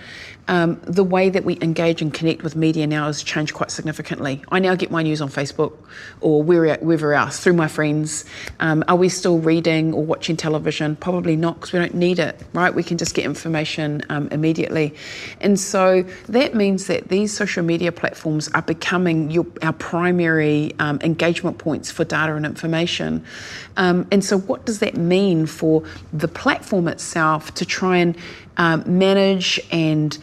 um, 0.49 0.81
the 0.85 1.05
way 1.05 1.31
that 1.31 1.45
we 1.45 1.57
engage 1.61 2.03
and 2.03 2.13
connect 2.13 2.43
with 2.43 2.57
media 2.57 2.87
now 2.87 3.07
has 3.07 3.23
changed 3.23 3.55
quite 3.55 3.71
significantly. 3.71 4.43
I 4.51 4.59
now 4.59 4.75
get 4.75 4.91
my 4.91 5.03
news 5.03 5.21
on 5.21 5.29
Facebook 5.29 5.75
or 6.21 6.43
where- 6.43 6.77
wherever 6.79 7.15
else 7.15 7.39
through 7.39 7.53
my 7.53 7.69
friends. 7.69 8.25
Um, 8.61 8.83
are 8.89 8.97
we 8.97 9.09
still 9.09 9.39
reading 9.39 9.93
or 9.95 10.05
watching 10.05 10.37
television? 10.37 10.97
Probably 10.97 11.37
not 11.37 11.57
because 11.57 11.73
we 11.73 11.79
don't 11.79 11.95
need 11.95 12.19
it, 12.19 12.41
right? 12.53 12.75
We 12.75 12.83
can 12.83 12.99
just 12.99 13.15
get 13.15 13.25
information 13.25 14.03
um, 14.09 14.29
immediately. 14.33 14.95
And 15.41 15.59
so 15.59 16.05
that 16.29 16.55
means 16.55 16.87
that 16.89 17.09
these 17.09 17.33
social 17.33 17.63
media 17.63 17.93
platforms 17.93 18.49
are 18.49 18.63
becoming 18.63 19.31
your, 19.31 19.47
our 19.63 19.73
primary 19.73 20.75
um, 20.81 20.99
engagement 21.03 21.59
points 21.59 21.91
for 21.91 22.05
data 22.05 22.35
and 22.35 22.45
information. 22.45 23.25
Um, 23.77 24.07
and 24.11 24.25
so, 24.25 24.39
what 24.39 24.67
does 24.67 24.81
that 24.81 24.97
mean 24.97 25.47
for 25.47 25.83
the 26.13 26.29
platform 26.29 26.89
itself 26.89 27.55
to 27.55 27.65
try 27.65 27.97
and 27.97 28.17
um, 28.57 28.85
manage 28.87 29.61
and 29.71 30.19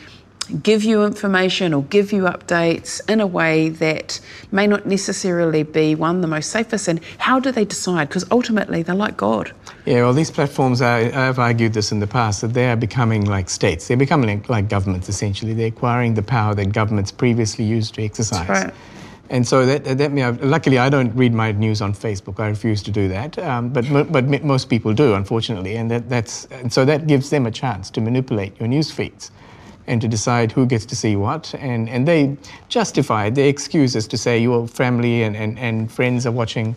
give 0.63 0.83
you 0.83 1.05
information 1.05 1.73
or 1.73 1.83
give 1.83 2.11
you 2.11 2.23
updates 2.23 3.07
in 3.07 3.19
a 3.19 3.27
way 3.27 3.69
that 3.69 4.19
may 4.51 4.65
not 4.65 4.85
necessarily 4.85 5.63
be 5.63 5.93
one 5.93 6.21
the 6.21 6.27
most 6.27 6.49
safest 6.49 6.87
and 6.87 6.99
how 7.19 7.39
do 7.39 7.51
they 7.51 7.65
decide 7.65 8.07
because 8.07 8.25
ultimately 8.31 8.81
they're 8.81 8.95
like 8.95 9.15
god 9.15 9.51
Yeah, 9.85 10.03
well, 10.03 10.13
these 10.13 10.31
platforms, 10.31 10.81
I, 10.81 11.27
I've 11.27 11.39
argued 11.39 11.73
this 11.73 11.91
in 11.91 11.99
the 11.99 12.07
past, 12.07 12.41
that 12.41 12.53
they 12.53 12.69
are 12.69 12.75
becoming 12.75 13.25
like 13.25 13.49
states. 13.49 13.87
They're 13.87 13.97
becoming 13.97 14.29
like, 14.29 14.49
like 14.49 14.69
governments, 14.69 15.09
essentially. 15.09 15.53
They're 15.53 15.67
acquiring 15.67 16.13
the 16.13 16.21
power 16.21 16.53
that 16.53 16.73
governments 16.73 17.11
previously 17.11 17.65
used 17.65 17.95
to 17.95 18.03
exercise. 18.03 18.47
That's 18.47 18.65
right. 18.65 18.73
And 19.29 19.47
so 19.47 19.65
that, 19.65 19.83
that 19.83 20.41
luckily, 20.41 20.79
I 20.79 20.89
don't 20.89 21.15
read 21.15 21.33
my 21.33 21.51
news 21.51 21.81
on 21.81 21.93
Facebook. 21.93 22.39
I 22.39 22.47
refuse 22.47 22.81
to 22.83 22.91
do 22.91 23.07
that. 23.09 23.37
Um, 23.37 23.69
but 23.69 23.85
but 24.11 24.43
most 24.43 24.69
people 24.69 24.93
do, 24.93 25.13
unfortunately. 25.13 25.75
And, 25.75 25.89
that, 25.91 26.09
that's, 26.09 26.45
and 26.45 26.71
so 26.73 26.83
that 26.85 27.05
gives 27.05 27.29
them 27.29 27.45
a 27.45 27.51
chance 27.51 27.91
to 27.91 28.01
manipulate 28.01 28.59
your 28.59 28.67
news 28.67 28.89
feeds 28.89 29.31
and 29.85 30.01
to 30.01 30.07
decide 30.07 30.51
who 30.51 30.65
gets 30.65 30.85
to 30.85 30.95
see 30.95 31.15
what. 31.15 31.53
And, 31.55 31.89
and 31.89 32.07
they 32.07 32.37
justify 32.69 33.29
their 33.29 33.47
excuses 33.47 34.07
to 34.07 34.17
say 34.17 34.39
your 34.39 34.67
family 34.67 35.23
and, 35.23 35.35
and, 35.35 35.59
and 35.59 35.91
friends 35.91 36.25
are 36.25 36.31
watching. 36.31 36.75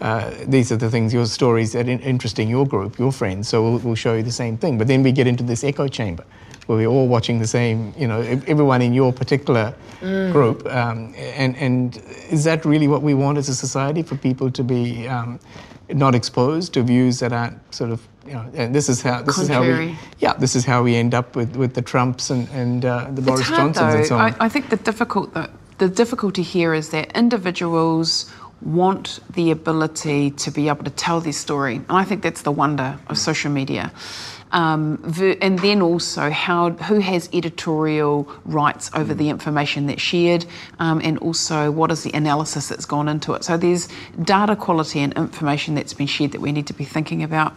Uh, 0.00 0.32
these 0.46 0.72
are 0.72 0.76
the 0.76 0.90
things, 0.90 1.14
your 1.14 1.26
stories 1.26 1.72
that 1.72 1.86
are 1.86 1.90
interesting 1.90 2.48
your 2.48 2.66
group, 2.66 2.98
your 2.98 3.12
friends. 3.12 3.48
So 3.48 3.62
we'll, 3.62 3.78
we'll 3.78 3.94
show 3.94 4.14
you 4.14 4.24
the 4.24 4.32
same 4.32 4.56
thing. 4.56 4.76
But 4.76 4.88
then 4.88 5.04
we 5.04 5.12
get 5.12 5.28
into 5.28 5.44
this 5.44 5.62
echo 5.62 5.86
chamber 5.86 6.24
where 6.66 6.78
we're 6.78 6.86
all 6.86 7.08
watching 7.08 7.38
the 7.38 7.46
same, 7.46 7.92
you 7.96 8.06
know, 8.06 8.20
everyone 8.46 8.82
in 8.82 8.92
your 8.92 9.12
particular 9.12 9.74
group. 10.00 10.66
Um, 10.66 11.14
and, 11.16 11.56
and 11.56 11.96
is 12.30 12.44
that 12.44 12.64
really 12.64 12.88
what 12.88 13.02
we 13.02 13.14
want 13.14 13.38
as 13.38 13.48
a 13.48 13.54
society 13.54 14.02
for 14.02 14.16
people 14.16 14.50
to 14.50 14.64
be 14.64 15.08
um, 15.08 15.38
not 15.88 16.14
exposed 16.14 16.74
to 16.74 16.82
views 16.82 17.20
that 17.20 17.32
aren't 17.32 17.74
sort 17.74 17.90
of, 17.90 18.06
you 18.26 18.32
know, 18.32 18.48
and 18.54 18.74
this 18.74 18.88
is 18.88 19.02
how, 19.02 19.22
this 19.22 19.38
is 19.38 19.48
how 19.48 19.62
we, 19.62 19.96
yeah, 20.18 20.32
this 20.34 20.54
is 20.54 20.64
how 20.64 20.82
we 20.82 20.94
end 20.94 21.14
up 21.14 21.34
with, 21.34 21.56
with 21.56 21.74
the 21.74 21.82
Trumps 21.82 22.30
and, 22.30 22.48
and 22.50 22.84
uh, 22.84 23.08
the 23.10 23.22
Boris 23.22 23.40
it's 23.40 23.48
hard, 23.48 23.74
Johnsons 23.74 23.92
though. 23.92 23.98
and 23.98 24.06
so 24.06 24.16
on. 24.16 24.32
I, 24.32 24.46
I 24.46 24.48
think 24.48 24.70
the 24.70 24.76
difficult 24.76 25.34
the, 25.34 25.50
the 25.78 25.88
difficulty 25.88 26.42
here 26.42 26.74
is 26.74 26.90
that 26.90 27.16
individuals 27.16 28.32
want 28.60 29.18
the 29.34 29.50
ability 29.50 30.30
to 30.30 30.50
be 30.52 30.68
able 30.68 30.84
to 30.84 30.90
tell 30.90 31.20
their 31.20 31.32
story, 31.32 31.76
and 31.76 31.90
I 31.90 32.04
think 32.04 32.22
that's 32.22 32.42
the 32.42 32.52
wonder 32.52 32.96
of 33.08 33.18
social 33.18 33.50
media. 33.50 33.90
Um, 34.52 35.02
and 35.40 35.58
then 35.60 35.80
also 35.82 36.30
how 36.30 36.70
who 36.70 37.00
has 37.00 37.28
editorial 37.32 38.30
rights 38.44 38.90
over 38.94 39.14
the 39.14 39.28
information 39.30 39.86
that's 39.86 40.02
shared, 40.02 40.44
um, 40.78 41.00
and 41.02 41.18
also 41.18 41.70
what 41.70 41.90
is 41.90 42.02
the 42.02 42.12
analysis 42.12 42.68
that's 42.68 42.84
gone 42.84 43.08
into 43.08 43.32
it. 43.32 43.44
So 43.44 43.56
there's 43.56 43.88
data 44.22 44.54
quality 44.54 45.00
and 45.00 45.16
information 45.16 45.74
that's 45.74 45.94
been 45.94 46.06
shared 46.06 46.32
that 46.32 46.40
we 46.40 46.52
need 46.52 46.66
to 46.66 46.74
be 46.74 46.84
thinking 46.84 47.22
about. 47.22 47.54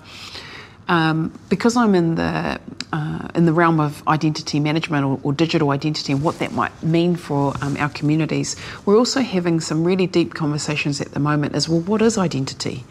Um, 0.87 1.37
because 1.49 1.75
I'm 1.75 1.95
in 1.95 2.15
the 2.15 2.59
uh, 2.93 3.27
in 3.35 3.45
the 3.45 3.51
realm 3.51 3.79
of 3.79 4.07
identity 4.07 4.59
management 4.59 5.05
or, 5.05 5.19
or 5.23 5.33
digital 5.33 5.71
identity 5.71 6.13
and 6.13 6.21
what 6.21 6.39
that 6.39 6.53
might 6.53 6.71
mean 6.81 7.15
for 7.15 7.53
um, 7.61 7.75
our 7.77 7.89
communities, 7.89 8.55
we're 8.85 8.97
also 8.97 9.21
having 9.21 9.59
some 9.59 9.83
really 9.83 10.07
deep 10.07 10.33
conversations 10.33 11.01
at 11.01 11.11
the 11.11 11.19
moment. 11.19 11.55
As 11.55 11.67
well, 11.67 11.81
what 11.81 12.01
is 12.01 12.17
identity? 12.17 12.85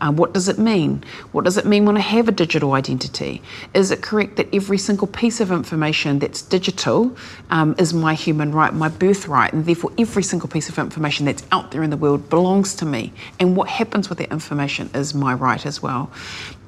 Uh, 0.00 0.12
what 0.12 0.34
does 0.34 0.48
it 0.48 0.58
mean? 0.58 1.02
What 1.32 1.44
does 1.44 1.56
it 1.56 1.64
mean 1.64 1.86
when 1.86 1.96
I 1.96 2.00
have 2.00 2.28
a 2.28 2.32
digital 2.32 2.72
identity? 2.72 3.42
Is 3.72 3.90
it 3.90 4.02
correct 4.02 4.36
that 4.36 4.52
every 4.52 4.78
single 4.78 5.06
piece 5.06 5.40
of 5.40 5.50
information 5.50 6.18
that's 6.18 6.42
digital 6.42 7.16
um, 7.50 7.74
is 7.78 7.94
my 7.94 8.14
human 8.14 8.52
right, 8.52 8.74
my 8.74 8.88
birthright, 8.88 9.52
and 9.52 9.64
therefore 9.64 9.92
every 9.96 10.22
single 10.22 10.48
piece 10.48 10.68
of 10.68 10.78
information 10.78 11.24
that's 11.26 11.44
out 11.52 11.70
there 11.70 11.82
in 11.82 11.90
the 11.90 11.96
world 11.96 12.28
belongs 12.28 12.74
to 12.76 12.84
me? 12.84 13.12
And 13.38 13.56
what 13.56 13.68
happens 13.68 14.08
with 14.08 14.18
that 14.18 14.30
information 14.32 14.90
is 14.94 15.14
my 15.14 15.32
right 15.32 15.64
as 15.64 15.82
well. 15.82 16.10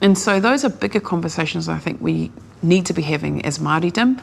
And 0.00 0.16
so 0.16 0.40
those 0.40 0.64
are 0.64 0.68
bigger 0.70 1.00
conversations 1.00 1.68
I 1.68 1.78
think 1.78 2.00
we 2.00 2.30
need 2.62 2.86
to 2.86 2.92
be 2.92 3.02
having 3.02 3.44
as 3.44 3.58
Māoridom. 3.58 4.20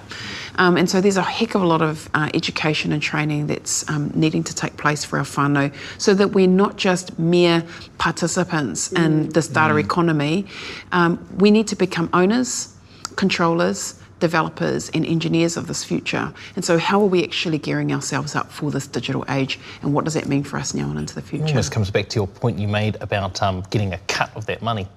Um, 0.58 0.78
and 0.78 0.90
so 0.90 1.02
there's 1.02 1.18
a 1.18 1.22
heck 1.22 1.56
of 1.56 1.62
a 1.62 1.66
lot 1.66 1.82
of 1.82 2.10
uh, 2.14 2.30
education 2.34 2.92
and 2.92 3.02
training 3.02 3.48
that's 3.48 3.90
um, 3.90 4.12
needing 4.14 4.44
to 4.44 4.56
take 4.56 4.78
place 4.78 5.04
for 5.04 5.20
our 5.20 5.26
whānau 5.26 5.74
so 5.98 6.14
that 6.14 6.30
we're 6.30 6.48
not 6.48 6.78
just 6.78 7.18
mere 7.20 7.64
participants 7.98 8.92
in 8.94 9.30
this 9.30 9.48
data 9.48 9.76
economy. 9.78 10.46
Um, 10.92 11.26
we 11.38 11.52
need 11.52 11.68
to 11.68 11.76
become 11.76 12.10
owners, 12.14 12.74
controllers, 13.16 14.02
developers 14.20 14.90
and 14.90 15.06
engineers 15.06 15.58
of 15.58 15.68
this 15.68 15.84
future. 15.84 16.34
And 16.56 16.64
so 16.64 16.78
how 16.78 17.02
are 17.02 17.08
we 17.08 17.24
actually 17.24 17.58
gearing 17.58 17.92
ourselves 17.92 18.36
up 18.36 18.52
for 18.52 18.72
this 18.72 18.88
digital 18.88 19.26
age 19.30 19.60
and 19.82 19.94
what 19.94 20.06
does 20.06 20.14
that 20.14 20.28
mean 20.28 20.44
for 20.44 20.58
us 20.58 20.74
now 20.74 20.90
and 20.90 21.00
into 21.00 21.16
the 21.16 21.22
future? 21.22 21.56
almost 21.56 21.72
comes 21.72 21.90
back 21.90 22.10
to 22.10 22.20
your 22.20 22.28
point 22.28 22.60
you 22.60 22.68
made 22.68 22.98
about 23.02 23.42
um, 23.42 23.64
getting 23.70 23.94
a 23.94 23.98
cut 24.08 24.30
of 24.36 24.46
that 24.46 24.62
money. 24.62 24.88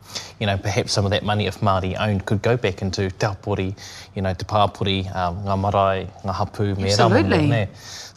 You 0.41 0.47
know, 0.47 0.57
perhaps 0.57 0.93
some 0.93 1.05
of 1.05 1.11
that 1.13 1.25
money, 1.25 1.47
if 1.47 1.61
Māori 1.61 1.99
owned, 1.99 2.27
could 2.27 2.43
go 2.43 2.57
back 2.57 2.83
into 2.83 3.11
Te 3.11 3.27
Apori, 3.27 3.79
you 4.15 4.23
know, 4.23 4.35
Te 4.35 4.45
Pāpori, 4.45 5.05
um, 5.15 5.45
Ngā 5.45 5.59
Marae, 5.59 6.11
Ngā 6.25 6.35
Hapu, 6.35 6.75
me 6.75 6.91
Absolutely. 6.91 7.49
there. 7.49 7.69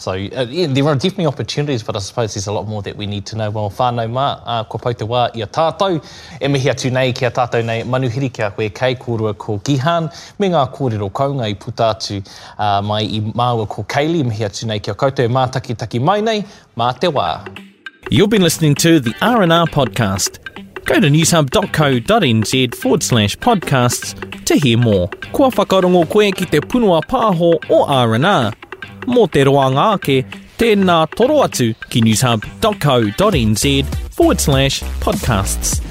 So 0.01 0.13
uh, 0.13 0.47
yeah, 0.49 0.65
there 0.65 0.87
are 0.87 0.95
definitely 0.95 1.27
opportunities, 1.27 1.83
but 1.83 1.95
I 1.95 1.99
suppose 1.99 2.33
there's 2.33 2.47
a 2.47 2.51
lot 2.51 2.67
more 2.67 2.81
that 2.81 2.97
we 2.97 3.05
need 3.05 3.27
to 3.27 3.35
know. 3.35 3.51
Well, 3.51 3.69
whānau 3.69 4.09
mā, 4.09 4.41
uh, 4.43 4.63
ko 4.63 4.79
pau 4.79 4.93
te 4.93 5.05
wā 5.05 5.29
i 5.37 5.41
a 5.41 5.45
tātou, 5.45 6.01
e 6.41 6.47
mihi 6.47 6.71
atu 6.73 6.91
nei 6.91 7.11
ki 7.13 7.25
a 7.25 7.31
tātou 7.31 7.63
nei 7.63 7.83
manuhiri 7.83 8.33
ki 8.33 8.41
a 8.41 8.49
koe 8.49 8.69
kei 8.69 8.95
kōrua 8.95 9.37
ko 9.37 9.59
Gihan, 9.59 10.09
me 10.39 10.49
ngā 10.49 10.63
kōrero 10.73 10.90
kaunga 11.10 11.47
i 11.47 11.56
puta 11.56 11.89
atu 11.95 12.17
uh, 12.17 12.82
mai 12.82 13.04
i 13.06 13.21
māua 13.21 13.67
ko 13.67 13.84
Kaylee, 13.84 14.23
mihi 14.23 14.45
atu 14.45 14.67
nei 14.67 14.80
kia 14.80 14.93
koutou 14.93 15.30
mātaki 15.30 15.77
taki 15.77 15.99
mai 15.99 16.21
nei, 16.21 16.43
mā 16.77 16.99
te 16.99 17.08
wā. 17.08 17.47
You've 18.10 18.30
been 18.30 18.41
listening 18.41 18.75
to 18.75 18.99
the 18.99 19.13
R&R 19.21 19.67
podcast. 19.67 20.39
Go 20.86 20.99
to 20.99 21.08
newshub.co.nz 21.08 22.75
forward 22.75 23.04
slash 23.04 23.38
podcasts 23.38 24.45
to 24.45 24.56
hear 24.56 24.77
more. 24.77 25.08
Kua 25.32 25.49
whakarongo 25.49 26.10
koe 26.10 26.32
ki 26.32 26.45
te 26.45 26.60
punua 26.60 27.01
pāho 27.04 27.54
o 27.69 27.84
R&R. 27.86 28.51
Mō 29.08 29.32
te 29.32 29.45
roanga 29.45 29.93
ake, 29.95 30.25
Tēnā 30.62 30.97
toro 31.15 31.39
atu 31.41 31.71
ki 31.89 32.01
newshub.co.nz 32.01 33.95
forward 34.12 34.39
slash 34.41 34.84
podcasts. 34.99 35.90